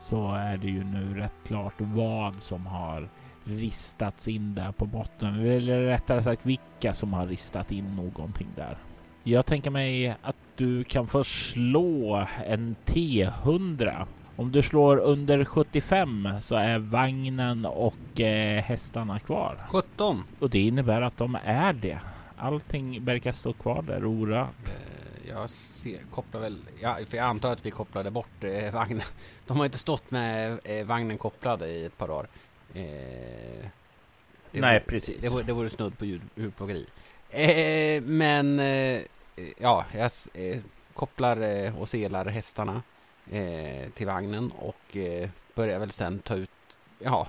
så 0.05 0.33
är 0.33 0.57
det 0.57 0.69
ju 0.69 0.85
nu 0.85 1.15
rätt 1.15 1.33
klart 1.47 1.75
vad 1.79 2.41
som 2.41 2.67
har 2.67 3.09
ristats 3.45 4.29
in 4.29 4.55
där 4.55 4.73
på 4.73 4.87
botten. 4.87 5.35
Eller 5.35 5.81
rättare 5.81 6.23
sagt 6.23 6.47
vilka 6.47 6.95
som 6.95 7.13
har 7.13 7.27
ristat 7.27 7.73
in 7.73 7.97
någonting 7.97 8.49
där. 8.57 8.79
Jag 9.23 9.47
tänker 9.47 9.71
mig 9.71 10.17
att 10.23 10.37
du 10.57 10.85
kan 10.85 11.07
få 11.07 11.25
slå 11.25 12.27
en 12.47 12.77
T100. 12.87 14.07
Om 14.37 14.53
du 14.53 14.63
slår 14.63 14.97
under 14.97 15.45
75 15.45 16.29
så 16.41 16.55
är 16.55 16.79
vagnen 16.79 17.67
och 17.67 18.21
eh, 18.21 18.63
hästarna 18.63 19.19
kvar. 19.19 19.57
17! 19.69 20.23
Och 20.39 20.51
det 20.51 20.61
innebär 20.61 21.03
att 21.03 21.17
de 21.17 21.39
är 21.45 21.73
det. 21.73 21.99
Allting 22.37 23.05
verkar 23.05 23.33
stå 23.33 23.53
kvar 23.53 23.83
där 23.83 24.05
orört. 24.05 24.73
Jag 25.29 25.51
ser, 25.51 26.01
kopplar 26.11 26.41
väl, 26.41 26.59
ja, 26.81 26.99
för 27.09 27.17
jag 27.17 27.27
antar 27.27 27.53
att 27.53 27.67
vi 27.67 27.71
kopplade 27.71 28.11
bort 28.11 28.45
eh, 28.45 28.73
vagnen. 28.75 29.03
De 29.47 29.57
har 29.57 29.65
inte 29.65 29.79
stått 29.79 30.11
med 30.11 30.61
eh, 30.65 30.87
vagnen 30.87 31.19
kopplad 31.19 31.63
i 31.63 31.85
ett 31.85 31.99
par 31.99 32.09
dagar. 32.09 32.29
Eh, 32.75 32.83
det 34.51 34.61
Nej, 34.61 34.79
vore- 34.79 34.85
precis. 34.87 35.17
Det 35.23 35.29
vore, 35.29 35.43
det 35.43 35.53
vore 35.53 35.71
snudd 35.71 35.99
på 35.99 36.05
djur- 36.05 36.29
djurplågeri. 36.35 36.87
Eh, 37.31 38.03
men 38.03 38.61
eh, 38.61 39.01
ja, 39.59 39.85
jag 39.95 40.11
eh, 40.35 40.59
kopplar 40.95 41.41
eh, 41.41 41.79
och 41.81 41.89
selar 41.89 42.25
hästarna 42.27 42.83
till 43.95 44.07
vagnen 44.07 44.51
och 44.51 44.97
börjar 45.55 45.79
väl 45.79 45.91
sen 45.91 46.19
ta 46.19 46.35
ut, 46.35 46.51
ja, 46.99 47.29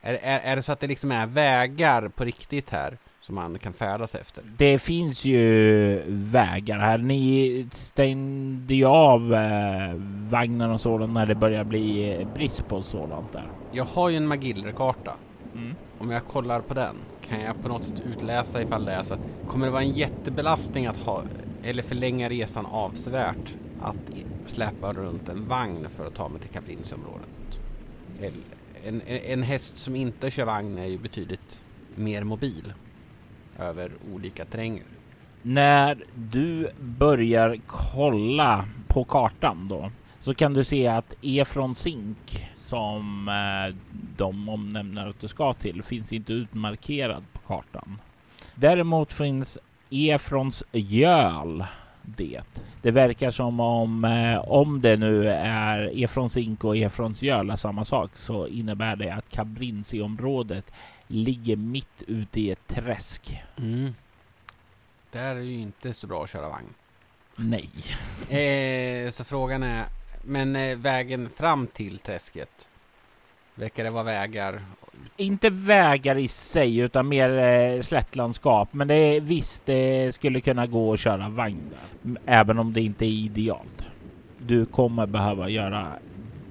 är, 0.00 0.14
är, 0.14 0.40
är 0.40 0.56
det 0.56 0.62
så 0.62 0.72
att 0.72 0.80
det 0.80 0.86
liksom 0.86 1.12
är 1.12 1.26
vägar 1.26 2.08
på 2.08 2.24
riktigt 2.24 2.70
här 2.70 2.98
som 3.26 3.34
man 3.34 3.58
kan 3.58 3.72
färdas 3.72 4.14
efter? 4.14 4.44
Det 4.56 4.78
finns 4.78 5.24
ju 5.24 6.02
vägar 6.08 6.78
här. 6.78 6.98
Ni 6.98 7.66
stängde 7.72 8.74
ju 8.74 8.84
av 8.84 9.34
eh, 9.34 9.94
vagnen 10.30 10.70
och 10.70 10.80
sådant 10.80 11.12
när 11.12 11.26
det 11.26 11.34
börjar 11.34 11.64
bli 11.64 12.12
eh, 12.20 12.28
brist 12.34 12.68
på 12.68 12.82
sådant 12.82 13.32
där. 13.32 13.48
Jag 13.72 13.84
har 13.84 14.08
ju 14.08 14.16
en 14.16 14.26
Magillre-karta. 14.26 15.12
Mm. 15.54 15.74
Om 15.98 16.10
jag 16.10 16.24
kollar 16.24 16.60
på 16.60 16.74
den 16.74 16.96
kan 17.28 17.40
jag 17.40 17.62
på 17.62 17.68
något 17.68 17.84
sätt 17.84 18.02
utläsa 18.06 18.62
ifall 18.62 18.84
det 18.84 18.92
är 18.92 19.02
så 19.02 19.14
att 19.14 19.20
kommer 19.46 19.66
det 19.66 19.72
vara 19.72 19.82
en 19.82 19.92
jättebelastning 19.92 20.86
att 20.86 20.96
ha 20.96 21.22
eller 21.62 21.82
förlänga 21.82 22.28
resan 22.28 22.66
avsevärt 22.66 23.54
att 23.82 24.10
släpa 24.46 24.92
runt 24.92 25.28
en 25.28 25.48
vagn 25.48 25.86
för 25.88 26.06
att 26.06 26.14
ta 26.14 26.28
mig 26.28 26.40
till 26.40 26.50
Kabrinsområdet. 26.50 27.60
Eller- 28.20 28.32
En, 28.84 29.02
en, 29.06 29.18
en 29.18 29.42
häst 29.42 29.78
som 29.78 29.96
inte 29.96 30.30
kör 30.30 30.44
vagn 30.44 30.78
är 30.78 30.86
ju 30.86 30.98
betydligt 30.98 31.62
mer 31.94 32.24
mobil 32.24 32.72
över 33.58 33.92
olika 34.12 34.44
terränger. 34.44 34.84
När 35.42 36.02
du 36.14 36.68
börjar 36.80 37.56
kolla 37.66 38.64
på 38.88 39.04
kartan 39.04 39.68
då 39.68 39.90
så 40.20 40.34
kan 40.34 40.54
du 40.54 40.64
se 40.64 40.88
att 40.88 41.14
Efron 41.22 41.74
Zink 41.74 42.48
som 42.54 43.28
eh, 43.28 43.74
de 44.16 44.48
omnämner 44.48 45.06
att 45.06 45.20
du 45.20 45.28
ska 45.28 45.52
till 45.52 45.82
finns 45.82 46.12
inte 46.12 46.32
utmarkerad 46.32 47.24
på 47.32 47.38
kartan. 47.38 47.98
Däremot 48.54 49.12
finns 49.12 49.58
Efrons 49.90 50.64
göl 50.72 51.64
det. 52.02 52.40
Det 52.82 52.90
verkar 52.90 53.30
som 53.30 53.60
om 53.60 54.04
eh, 54.04 54.38
om 54.38 54.80
det 54.80 54.96
nu 54.96 55.28
är 55.30 56.04
Efrons 56.04 56.32
Zink 56.32 56.64
och 56.64 56.76
Efrons 56.76 57.22
göl 57.22 57.50
är 57.50 57.56
samma 57.56 57.84
sak 57.84 58.16
så 58.16 58.46
innebär 58.46 58.96
det 58.96 59.10
att 59.10 59.30
Kabrinsi-området 59.30 60.72
ligger 61.06 61.56
mitt 61.56 62.02
ute 62.06 62.40
i 62.40 62.50
ett 62.50 62.66
träsk. 62.66 63.42
där 65.10 65.36
är 65.36 65.40
ju 65.40 65.60
inte 65.60 65.94
så 65.94 66.06
bra 66.06 66.24
att 66.24 66.30
köra 66.30 66.48
vagn. 66.48 66.74
Nej. 67.36 67.70
Eh, 68.28 69.10
så 69.10 69.24
frågan 69.24 69.62
är, 69.62 69.84
men 70.24 70.56
eh, 70.56 70.76
vägen 70.78 71.28
fram 71.28 71.66
till 71.66 71.98
träsket? 71.98 72.68
Verkar 73.54 73.84
det 73.84 73.90
vara 73.90 74.04
vägar? 74.04 74.62
Inte 75.16 75.50
vägar 75.50 76.16
i 76.16 76.28
sig 76.28 76.78
utan 76.78 77.08
mer 77.08 77.30
eh, 77.38 77.80
slättlandskap. 77.80 78.68
Men 78.72 78.88
det 78.88 78.94
är 78.94 79.20
visst, 79.20 79.66
det 79.66 80.14
skulle 80.14 80.40
kunna 80.40 80.66
gå 80.66 80.92
att 80.92 81.00
köra 81.00 81.28
vagn 81.28 81.60
där. 81.70 82.20
Även 82.26 82.58
om 82.58 82.72
det 82.72 82.80
inte 82.80 83.04
är 83.04 83.10
idealt. 83.10 83.84
Du 84.38 84.66
kommer 84.66 85.06
behöva 85.06 85.48
göra, 85.48 85.92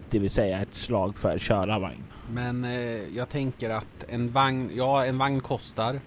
det 0.10 0.20
vill 0.20 0.32
säga 0.32 0.62
ett 0.62 0.74
slag 0.74 1.18
för 1.18 1.36
att 1.36 1.42
köra 1.42 1.80
vagn. 1.80 2.04
Men 2.32 2.66
eh, 2.66 3.16
jag 3.16 3.30
tänker 3.30 3.70
att 3.70 4.04
en 4.08 4.32
vagn, 4.32 4.72
ja 4.76 5.06
en 5.06 5.18
vagn 5.18 5.42
kostar. 5.42 6.00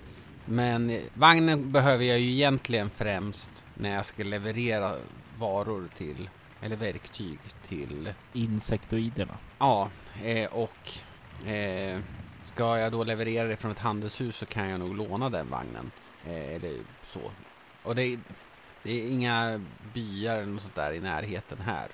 Men 0.44 0.90
eh, 0.90 1.00
vagnen 1.14 1.72
behöver 1.72 2.04
jag 2.04 2.18
ju 2.18 2.30
egentligen 2.32 2.90
främst 2.90 3.50
när 3.74 3.94
jag 3.94 4.06
ska 4.06 4.22
leverera 4.24 4.94
varor 5.38 5.88
till, 5.96 6.30
eller 6.60 6.76
verktyg 6.76 7.38
till, 7.68 8.12
Insektoiderna. 8.32 9.34
ja, 9.58 9.88
eh, 10.24 10.50
och 10.52 11.48
eh, 11.48 12.00
ska 12.42 12.78
jag 12.78 12.92
då 12.92 13.04
leverera 13.04 13.48
det 13.48 13.56
från 13.56 13.70
ett 13.70 13.78
handelshus 13.78 14.36
så 14.36 14.46
kan 14.46 14.68
jag 14.68 14.80
nog 14.80 14.96
låna 14.96 15.30
den 15.30 15.50
vagnen. 15.50 15.90
Eh, 16.26 16.54
eller 16.54 16.78
så. 17.06 17.20
Och 17.82 17.94
det, 17.94 18.02
är- 18.02 18.18
det 18.82 18.92
är 18.92 19.10
inga 19.10 19.60
byar 19.94 20.36
eller 20.36 20.52
något 20.52 20.62
sånt 20.62 20.74
där 20.74 20.92
i 20.92 21.00
närheten 21.00 21.58
här. 21.64 21.88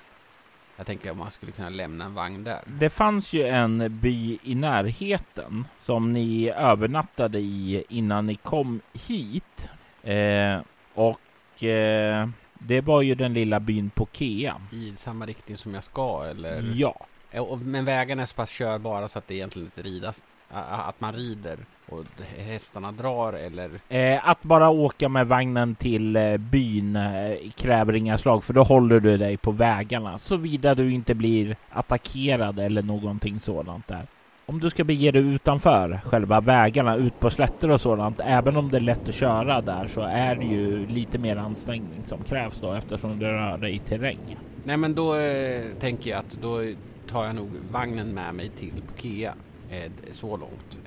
Jag 0.77 0.85
tänker 0.87 1.11
om 1.11 1.17
man 1.17 1.31
skulle 1.31 1.51
kunna 1.51 1.69
lämna 1.69 2.05
en 2.05 2.13
vagn 2.13 2.43
där. 2.43 2.59
Det 2.67 2.89
fanns 2.89 3.33
ju 3.33 3.43
en 3.47 3.99
by 3.99 4.37
i 4.43 4.55
närheten 4.55 5.67
som 5.79 6.11
ni 6.11 6.49
övernattade 6.49 7.39
i 7.39 7.83
innan 7.89 8.25
ni 8.25 8.35
kom 8.35 8.81
hit. 8.93 9.67
Eh, 10.03 10.59
och 10.93 11.63
eh, 11.63 12.29
det 12.53 12.81
var 12.81 13.01
ju 13.01 13.15
den 13.15 13.33
lilla 13.33 13.59
byn 13.59 13.89
Pokea. 13.89 14.61
I 14.71 14.95
samma 14.95 15.25
riktning 15.25 15.57
som 15.57 15.73
jag 15.73 15.83
ska 15.83 16.25
eller? 16.29 16.63
Ja, 16.75 17.05
och- 17.39 17.59
Men 17.59 17.85
vägarna 17.85 18.21
är 18.21 18.25
så 18.25 18.35
pass 18.35 18.49
körbara 18.49 19.07
så 19.07 19.19
att 19.19 19.27
det 19.27 19.35
egentligen 19.35 19.65
inte 19.65 19.81
ridas. 19.81 20.23
Att 20.49 21.01
man 21.01 21.13
rider 21.13 21.57
och 21.89 22.05
hästarna 22.37 22.91
drar 22.91 23.33
eller? 23.33 23.69
eh, 23.89 24.29
att 24.29 24.43
bara 24.43 24.69
åka 24.69 25.09
med 25.09 25.27
vagnen 25.27 25.75
till 25.75 26.15
eh, 26.15 26.37
byn 26.37 26.95
eh, 26.95 27.51
kräver 27.55 27.95
inga 27.95 28.17
slag 28.17 28.43
för 28.43 28.53
då 28.53 28.63
håller 28.63 28.99
du 28.99 29.17
dig 29.17 29.37
på 29.37 29.51
vägarna 29.51 30.19
såvida 30.19 30.75
du 30.75 30.91
inte 30.91 31.15
blir 31.15 31.55
attackerad 31.69 32.59
eller 32.59 32.81
någonting 32.81 33.39
sådant 33.39 33.87
där. 33.87 34.07
Om 34.47 34.59
du 34.59 34.69
ska 34.69 34.83
bege 34.83 35.11
dig 35.11 35.21
utanför 35.21 35.99
själva 36.05 36.41
vägarna, 36.41 36.95
ut 36.95 37.19
på 37.19 37.29
slätter 37.29 37.71
och 37.71 37.81
sådant, 37.81 38.19
även 38.23 38.57
om 38.57 38.71
det 38.71 38.77
är 38.77 38.81
lätt 38.81 39.09
att 39.09 39.15
köra 39.15 39.61
där 39.61 39.87
så 39.87 40.01
är 40.01 40.35
det 40.35 40.45
ju 40.45 40.87
lite 40.87 41.17
mer 41.17 41.35
ansträngning 41.35 42.03
som 42.07 42.23
krävs 42.23 42.59
då 42.61 42.73
eftersom 42.73 43.19
du 43.19 43.25
rör 43.25 43.57
dig 43.57 43.75
i 43.75 43.79
terräng. 43.79 44.37
Nej 44.63 44.77
men 44.77 44.95
då 44.95 45.15
eh, 45.15 45.63
tänker 45.79 46.09
jag 46.09 46.19
att 46.19 46.37
då 46.41 46.61
tar 47.07 47.25
jag 47.25 47.35
nog 47.35 47.49
vagnen 47.71 48.13
med 48.13 48.35
mig 48.35 48.49
till 48.49 48.73
Pokea. 48.87 49.33
Eh, 49.71 49.91
så 50.11 50.37
långt. 50.37 50.77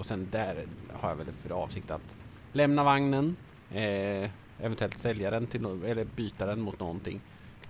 Och 0.00 0.06
sen 0.06 0.28
där 0.30 0.66
har 0.92 1.08
jag 1.08 1.16
väl 1.16 1.32
för 1.32 1.50
avsikt 1.50 1.90
att 1.90 2.16
lämna 2.52 2.84
vagnen. 2.84 3.36
Eh, 3.70 4.30
eventuellt 4.60 4.98
sälja 4.98 5.30
den 5.30 5.46
till 5.46 5.60
no- 5.60 5.86
eller 5.86 6.04
byta 6.04 6.46
den 6.46 6.60
mot 6.60 6.80
någonting. 6.80 7.20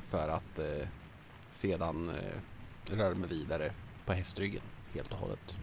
För 0.08 0.28
att 0.28 0.58
eh, 0.58 0.88
sedan 1.50 2.08
eh, 2.08 2.96
röra 2.96 3.14
mig 3.14 3.28
vidare 3.28 3.70
på 4.06 4.12
hästryggen 4.12 4.62
helt 4.94 5.12
och 5.12 5.18
hållet. 5.18 5.56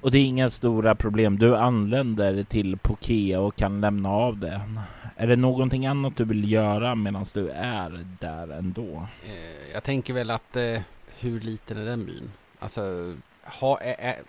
Och 0.00 0.10
det 0.10 0.18
är 0.18 0.24
inga 0.24 0.50
stora 0.50 0.94
problem. 0.94 1.38
Du 1.38 1.56
anländer 1.56 2.44
till 2.44 2.76
Pokea 2.76 3.40
och 3.40 3.56
kan 3.56 3.80
lämna 3.80 4.10
av 4.10 4.38
den. 4.38 4.80
Är 5.16 5.26
det 5.26 5.36
någonting 5.36 5.86
annat 5.86 6.16
du 6.16 6.24
vill 6.24 6.52
göra 6.52 6.94
medan 6.94 7.24
du 7.34 7.48
är 7.50 8.06
där 8.20 8.48
ändå? 8.48 9.06
Eh, 9.24 9.72
jag 9.72 9.82
tänker 9.82 10.14
väl 10.14 10.30
att 10.30 10.56
eh, 10.56 10.80
hur 11.18 11.40
liten 11.40 11.78
är 11.78 11.84
den 11.84 12.06
byn? 12.06 12.30
Alltså, 12.58 13.14
ha, 13.60 13.80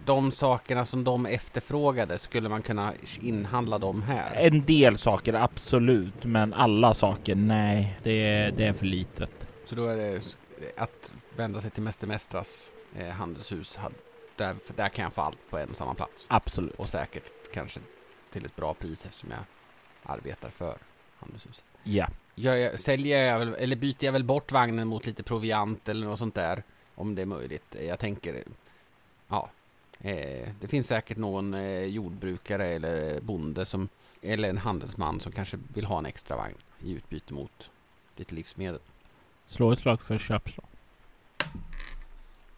de 0.05 0.31
sakerna 0.31 0.85
som 0.85 1.03
de 1.03 1.25
efterfrågade, 1.25 2.17
skulle 2.17 2.49
man 2.49 2.61
kunna 2.61 2.93
inhandla 3.21 3.77
dem 3.77 4.01
här? 4.01 4.35
En 4.35 4.65
del 4.65 4.97
saker 4.97 5.33
absolut, 5.33 6.23
men 6.23 6.53
alla 6.53 6.93
saker 6.93 7.35
nej. 7.35 7.99
Det 8.03 8.11
är, 8.11 8.51
det 8.51 8.65
är 8.65 8.73
för 8.73 8.85
litet. 8.85 9.47
Så 9.65 9.75
då 9.75 9.85
är 9.85 9.97
det 9.97 10.35
att 10.77 11.13
vända 11.35 11.61
sig 11.61 11.71
till 11.71 11.83
Mäster 11.83 12.07
Mästras 12.07 12.73
eh, 12.95 13.07
handelshus. 13.07 13.79
Där, 14.35 14.55
där 14.75 14.89
kan 14.89 15.03
jag 15.03 15.13
få 15.13 15.21
allt 15.21 15.37
på 15.49 15.57
en 15.57 15.69
och 15.69 15.75
samma 15.75 15.93
plats. 15.93 16.27
Absolut. 16.29 16.75
Och 16.75 16.89
säkert 16.89 17.31
kanske 17.53 17.79
till 18.31 18.45
ett 18.45 18.55
bra 18.55 18.73
pris 18.73 19.05
eftersom 19.05 19.29
jag 19.31 19.39
arbetar 20.03 20.49
för 20.49 20.77
handelshuset. 21.19 21.63
Ja. 21.83 22.07
Gör 22.35 22.55
jag, 22.55 22.79
säljer 22.79 23.25
jag 23.25 23.39
väl, 23.39 23.53
eller 23.53 23.75
byter 23.75 24.05
jag 24.05 24.11
väl 24.11 24.23
bort 24.23 24.51
vagnen 24.51 24.87
mot 24.87 25.05
lite 25.05 25.23
proviant 25.23 25.89
eller 25.89 26.05
något 26.05 26.19
sånt 26.19 26.35
där. 26.35 26.63
Om 26.95 27.15
det 27.15 27.21
är 27.21 27.25
möjligt. 27.25 27.75
Jag 27.87 27.99
tänker, 27.99 28.43
ja. 29.27 29.49
Eh, 29.99 30.49
det 30.59 30.67
finns 30.67 30.87
säkert 30.87 31.17
någon 31.17 31.53
eh, 31.53 31.83
jordbrukare 31.83 32.67
eller 32.67 33.21
bonde 33.21 33.65
som, 33.65 33.89
eller 34.21 34.49
en 34.49 34.57
handelsman 34.57 35.19
som 35.19 35.31
kanske 35.31 35.57
vill 35.73 35.85
ha 35.85 35.97
en 35.97 36.05
extra 36.05 36.37
vagn 36.37 36.57
i 36.83 36.91
utbyte 36.91 37.33
mot 37.33 37.69
lite 38.15 38.35
livsmedel. 38.35 38.79
Slå 39.45 39.71
ett 39.71 39.79
slag 39.79 40.01
för 40.01 40.17
köpslag. 40.17 40.67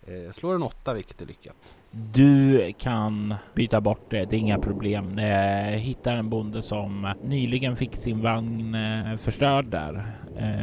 Eh, 0.08 0.14
jag 0.14 0.36
slår 0.36 0.56
en 0.56 0.64
åtta 0.64 0.94
vilket 0.94 1.22
är 1.22 1.26
lyckat. 1.26 1.76
Du 1.92 2.74
kan 2.78 3.36
byta 3.54 3.82
bort 3.82 4.06
det, 4.10 4.26
det 4.26 4.36
är 4.36 4.40
inga 4.40 4.60
problem. 4.60 5.18
Eh, 5.18 5.80
hittar 5.80 6.16
en 6.16 6.30
bonde 6.30 6.62
som 6.62 7.14
nyligen 7.24 7.76
fick 7.76 7.96
sin 7.96 8.22
vagn 8.22 8.78
förstörd 9.18 9.66
där 9.66 10.16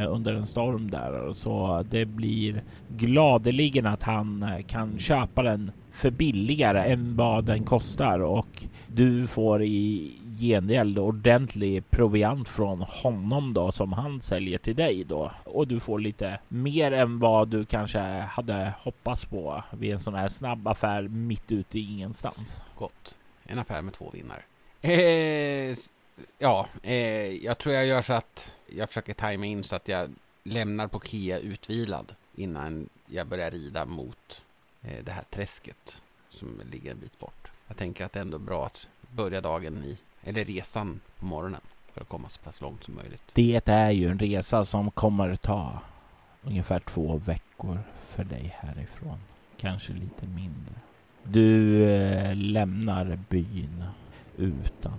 under 0.08 0.34
en 0.34 0.46
storm 0.46 0.90
där. 0.90 1.34
Så 1.34 1.84
det 1.90 2.04
blir 2.04 2.62
gladeligen 2.88 3.86
att 3.86 4.02
han 4.02 4.62
kan 4.66 4.98
köpa 4.98 5.42
den 5.42 5.70
för 5.96 6.10
billigare 6.10 6.92
än 6.92 7.16
vad 7.16 7.44
den 7.44 7.64
kostar 7.64 8.18
och 8.20 8.62
du 8.86 9.26
får 9.26 9.62
i 9.62 10.12
gengäld 10.40 10.98
ordentlig 10.98 11.90
proviant 11.90 12.48
från 12.48 12.80
honom 12.80 13.54
då 13.54 13.72
som 13.72 13.92
han 13.92 14.22
säljer 14.22 14.58
till 14.58 14.76
dig 14.76 15.04
då. 15.04 15.32
Och 15.44 15.68
du 15.68 15.80
får 15.80 15.98
lite 15.98 16.38
mer 16.48 16.92
än 16.92 17.18
vad 17.18 17.48
du 17.48 17.64
kanske 17.64 17.98
hade 18.30 18.72
hoppats 18.78 19.24
på 19.24 19.64
vid 19.70 19.92
en 19.92 20.00
sån 20.00 20.14
här 20.14 20.28
snabb 20.28 20.68
affär 20.68 21.02
mitt 21.02 21.52
ute 21.52 21.78
i 21.78 21.92
ingenstans. 21.92 22.60
Gott. 22.78 23.14
En 23.44 23.58
affär 23.58 23.82
med 23.82 23.94
två 23.94 24.10
vinnare. 24.12 24.42
Eh, 24.80 25.76
ja, 26.38 26.66
eh, 26.82 27.44
jag 27.44 27.58
tror 27.58 27.74
jag 27.74 27.86
gör 27.86 28.02
så 28.02 28.12
att 28.12 28.54
jag 28.76 28.88
försöker 28.88 29.14
tajma 29.14 29.46
in 29.46 29.64
så 29.64 29.76
att 29.76 29.88
jag 29.88 30.10
lämnar 30.44 30.88
på 30.88 31.00
Kia 31.00 31.38
utvilad 31.38 32.14
innan 32.34 32.88
jag 33.06 33.26
börjar 33.26 33.50
rida 33.50 33.84
mot 33.84 34.42
Eh, 34.86 35.04
det 35.04 35.12
här 35.12 35.24
träsket 35.30 36.02
som 36.30 36.60
ligger 36.72 36.90
en 36.90 37.00
bit 37.00 37.18
bort. 37.18 37.50
Jag 37.68 37.76
tänker 37.76 38.04
att 38.04 38.12
det 38.12 38.20
är 38.20 38.22
ändå 38.22 38.38
bra 38.38 38.66
att 38.66 38.88
börja 39.14 39.40
dagen 39.40 39.84
i, 39.84 39.98
eller 40.22 40.44
resan 40.44 41.00
på 41.18 41.26
morgonen 41.26 41.60
för 41.92 42.00
att 42.00 42.08
komma 42.08 42.28
så 42.28 42.40
pass 42.40 42.60
långt 42.60 42.84
som 42.84 42.94
möjligt. 42.94 43.22
Det 43.34 43.68
är 43.68 43.90
ju 43.90 44.08
en 44.08 44.18
resa 44.18 44.64
som 44.64 44.90
kommer 44.90 45.36
ta 45.36 45.80
ungefär 46.42 46.80
två 46.80 47.16
veckor 47.16 47.80
för 48.06 48.24
dig 48.24 48.56
härifrån. 48.58 49.18
Kanske 49.56 49.92
lite 49.92 50.26
mindre. 50.26 50.74
Du 51.22 51.82
eh, 51.84 52.34
lämnar 52.34 53.18
byn 53.28 53.84
utan 54.36 54.98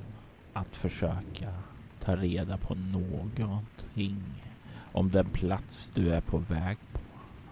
att 0.53 0.75
försöka 0.75 1.53
ta 1.99 2.15
reda 2.15 2.57
på 2.57 2.75
någonting 2.75 4.23
om 4.91 5.11
den 5.11 5.29
plats 5.29 5.91
du 5.95 6.13
är 6.13 6.21
på 6.21 6.37
väg 6.37 6.77
på. 6.93 6.99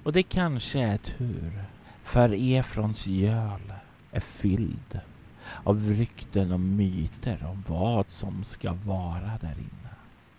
Och 0.04 0.14
det 0.14 0.24
kanske 0.24 0.80
är 0.80 0.98
tur. 0.98 1.66
För 2.06 2.34
Efrons 2.34 3.08
göl 3.08 3.74
är 4.12 4.20
fylld 4.20 4.99
av 5.64 5.89
rykten 5.89 6.51
och 6.51 6.60
myter 6.60 7.45
om 7.45 7.64
vad 7.68 8.10
som 8.10 8.43
ska 8.43 8.74
vara 8.74 9.38
där 9.41 9.56
inne. 9.58 9.89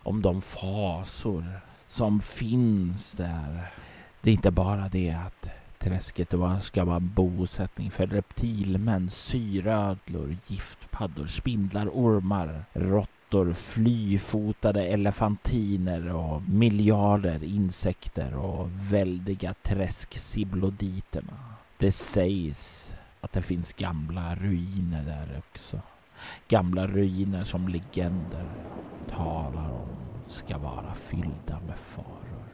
Om 0.02 0.22
de 0.22 0.42
fasor 0.42 1.60
som 1.88 2.20
finns 2.20 3.12
där. 3.12 3.70
Det 4.20 4.30
är 4.30 4.34
inte 4.34 4.50
bara 4.50 4.88
det 4.88 5.10
att 5.10 5.48
träsket 5.78 6.34
ska 6.60 6.84
vara 6.84 6.96
en 6.96 7.12
bosättning 7.14 7.90
för 7.90 8.06
reptilmän, 8.06 9.10
syrödlor, 9.10 10.36
giftpaddor, 10.46 11.26
spindlar, 11.26 11.88
ormar, 11.88 12.64
råttor, 12.72 13.52
flyfotade 13.52 14.84
elefantiner 14.84 16.14
och 16.14 16.42
miljarder 16.48 17.44
insekter 17.44 18.34
och 18.34 18.68
väldiga 18.72 19.54
träsksibloditerna. 19.62 21.55
Det 21.78 21.92
sägs 21.92 22.94
att 23.20 23.32
det 23.32 23.42
finns 23.42 23.72
gamla 23.72 24.34
ruiner 24.34 25.04
där 25.04 25.38
också. 25.38 25.80
Gamla 26.48 26.86
ruiner 26.86 27.44
som 27.44 27.68
legender 27.68 28.46
talar 29.10 29.70
om 29.70 29.88
ska 30.24 30.58
vara 30.58 30.94
fyllda 30.94 31.60
med 31.66 31.78
faror. 31.78 32.46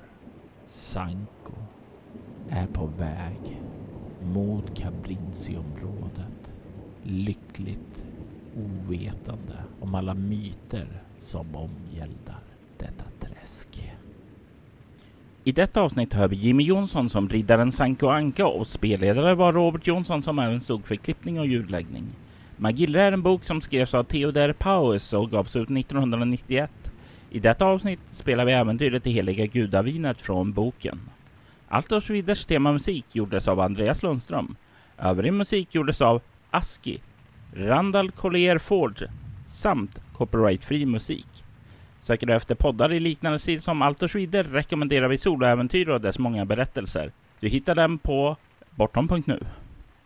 Sanko 0.67 1.55
är 2.49 2.67
på 2.67 2.87
väg 2.87 3.63
mot 4.23 4.79
Cabrinci-området. 4.79 6.53
Lyckligt 7.03 8.05
ovetande 8.57 9.65
om 9.81 9.95
alla 9.95 10.15
myter 10.15 11.03
som 11.21 11.57
omgäldar 11.57 12.43
detta 12.79 13.05
träsk. 13.21 13.92
I 15.45 15.53
detta 15.53 15.81
avsnitt 15.81 16.15
hör 16.15 16.29
vi 16.29 16.37
Jimmy 16.37 16.65
Jonsson 16.65 17.11
som 17.11 17.29
riddaren 17.29 17.73
Sanko 17.73 18.09
Anka 18.09 18.47
och 18.47 18.67
spelledare 18.67 19.35
var 19.35 19.53
Robert 19.53 19.87
Jonsson 19.87 20.23
som 20.23 20.39
även 20.39 20.61
stod 20.61 20.87
för 20.87 20.95
klippning 20.95 21.41
och 21.41 21.47
ljudläggning. 21.47 22.05
Magilla 22.57 23.01
är 23.01 23.13
en 23.13 23.23
bok 23.23 23.45
som 23.45 23.61
skrevs 23.61 23.95
av 23.95 24.05
Theodor 24.05 24.53
Paues 24.53 25.13
och 25.13 25.31
gavs 25.31 25.57
ut 25.57 25.71
1991. 25.71 26.71
I 27.31 27.39
detta 27.39 27.65
avsnitt 27.65 28.01
spelar 28.11 28.45
vi 28.45 28.53
äventyret 28.53 29.05
Det 29.05 29.11
heliga 29.11 29.47
gudavinet 29.47 30.21
från 30.21 30.53
boken. 30.53 31.01
Allt 31.69 31.93
och 31.93 32.03
Sweders 32.03 32.45
temamusik 32.45 33.05
gjordes 33.13 33.49
av 33.49 33.61
Andreas 33.61 34.03
Lundström. 34.03 34.57
Övrig 34.99 35.33
musik 35.33 35.75
gjordes 35.75 36.01
av 36.01 36.23
Aski, 36.51 37.01
Randall 37.55 38.11
Collier 38.11 38.59
Forge 38.59 39.11
samt 39.47 40.01
copyrightfri 40.13 40.87
musik. 40.87 41.27
Söker 42.03 42.27
du 42.27 42.35
efter 42.35 42.55
poddar 42.55 42.93
i 42.93 43.01
liknande 43.01 43.39
stil 43.39 43.61
som 43.61 43.83
Allt 43.83 44.03
och 44.03 44.11
Schwider 44.11 44.45
rekommenderar 44.45 45.09
vi 45.09 45.19
soloäventyr 45.19 45.89
och 45.89 46.01
dess 46.01 46.19
många 46.19 46.45
berättelser. 46.45 47.13
Du 47.41 47.49
hittar 47.49 47.75
dem 47.75 47.99
på 47.99 48.37
bortom.nu. 48.71 49.39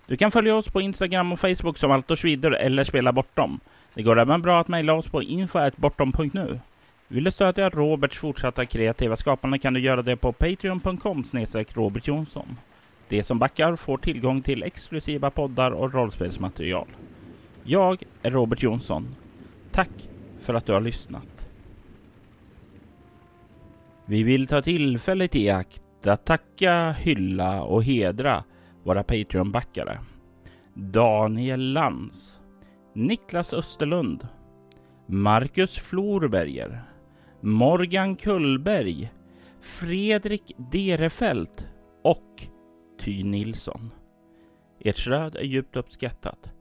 Du 0.06 0.16
kan 0.16 0.30
följa 0.30 0.56
oss 0.56 0.68
på 0.68 0.80
Instagram 0.80 1.32
och 1.32 1.40
Facebook 1.40 1.78
som 1.78 1.90
Allt 1.90 2.10
och 2.10 2.18
Schwider 2.18 2.50
eller 2.50 2.84
Spela 2.84 3.12
Bortom. 3.12 3.60
Det 3.94 4.02
går 4.02 4.18
även 4.18 4.42
bra 4.42 4.60
att 4.60 4.68
mejla 4.68 4.94
oss 4.94 5.08
på 5.08 5.22
info.bortom.nu. 5.22 6.60
Vill 7.08 7.24
du 7.24 7.30
stödja 7.30 7.68
Roberts 7.70 8.18
fortsatta 8.18 8.64
kreativa 8.64 9.16
skapande 9.16 9.58
kan 9.58 9.74
du 9.74 9.80
göra 9.80 10.02
det 10.02 10.16
på 10.16 10.32
patreon.com 10.32 11.24
Robert 11.74 12.06
Jonsson. 12.06 12.56
De 13.08 13.22
som 13.22 13.38
backar 13.38 13.76
får 13.76 13.98
tillgång 13.98 14.42
till 14.42 14.62
exklusiva 14.62 15.30
poddar 15.30 15.70
och 15.70 15.94
rollspelsmaterial. 15.94 16.88
Jag 17.64 18.02
är 18.22 18.30
Robert 18.30 18.62
Jonsson. 18.62 19.14
Tack 19.72 19.90
för 20.40 20.54
att 20.54 20.66
du 20.66 20.72
har 20.72 20.80
lyssnat. 20.80 21.35
Vi 24.08 24.22
vill 24.22 24.46
ta 24.46 24.62
tillfället 24.62 25.36
i 25.36 25.50
akt 25.50 26.06
att 26.06 26.26
tacka, 26.26 26.92
hylla 26.92 27.62
och 27.62 27.84
hedra 27.84 28.44
våra 28.84 29.02
Patreon-backare. 29.02 29.98
Daniel 30.74 31.72
Lantz, 31.72 32.40
Niklas 32.94 33.54
Österlund, 33.54 34.28
Marcus 35.06 35.78
Florberger, 35.78 36.82
Morgan 37.40 38.16
Kullberg, 38.16 39.12
Fredrik 39.60 40.52
Derefelt 40.72 41.66
och 42.04 42.42
Ty 43.00 43.24
Nilsson. 43.24 43.90
Ert 44.80 44.98
stöd 44.98 45.36
är 45.36 45.44
djupt 45.44 45.76
uppskattat. 45.76 46.52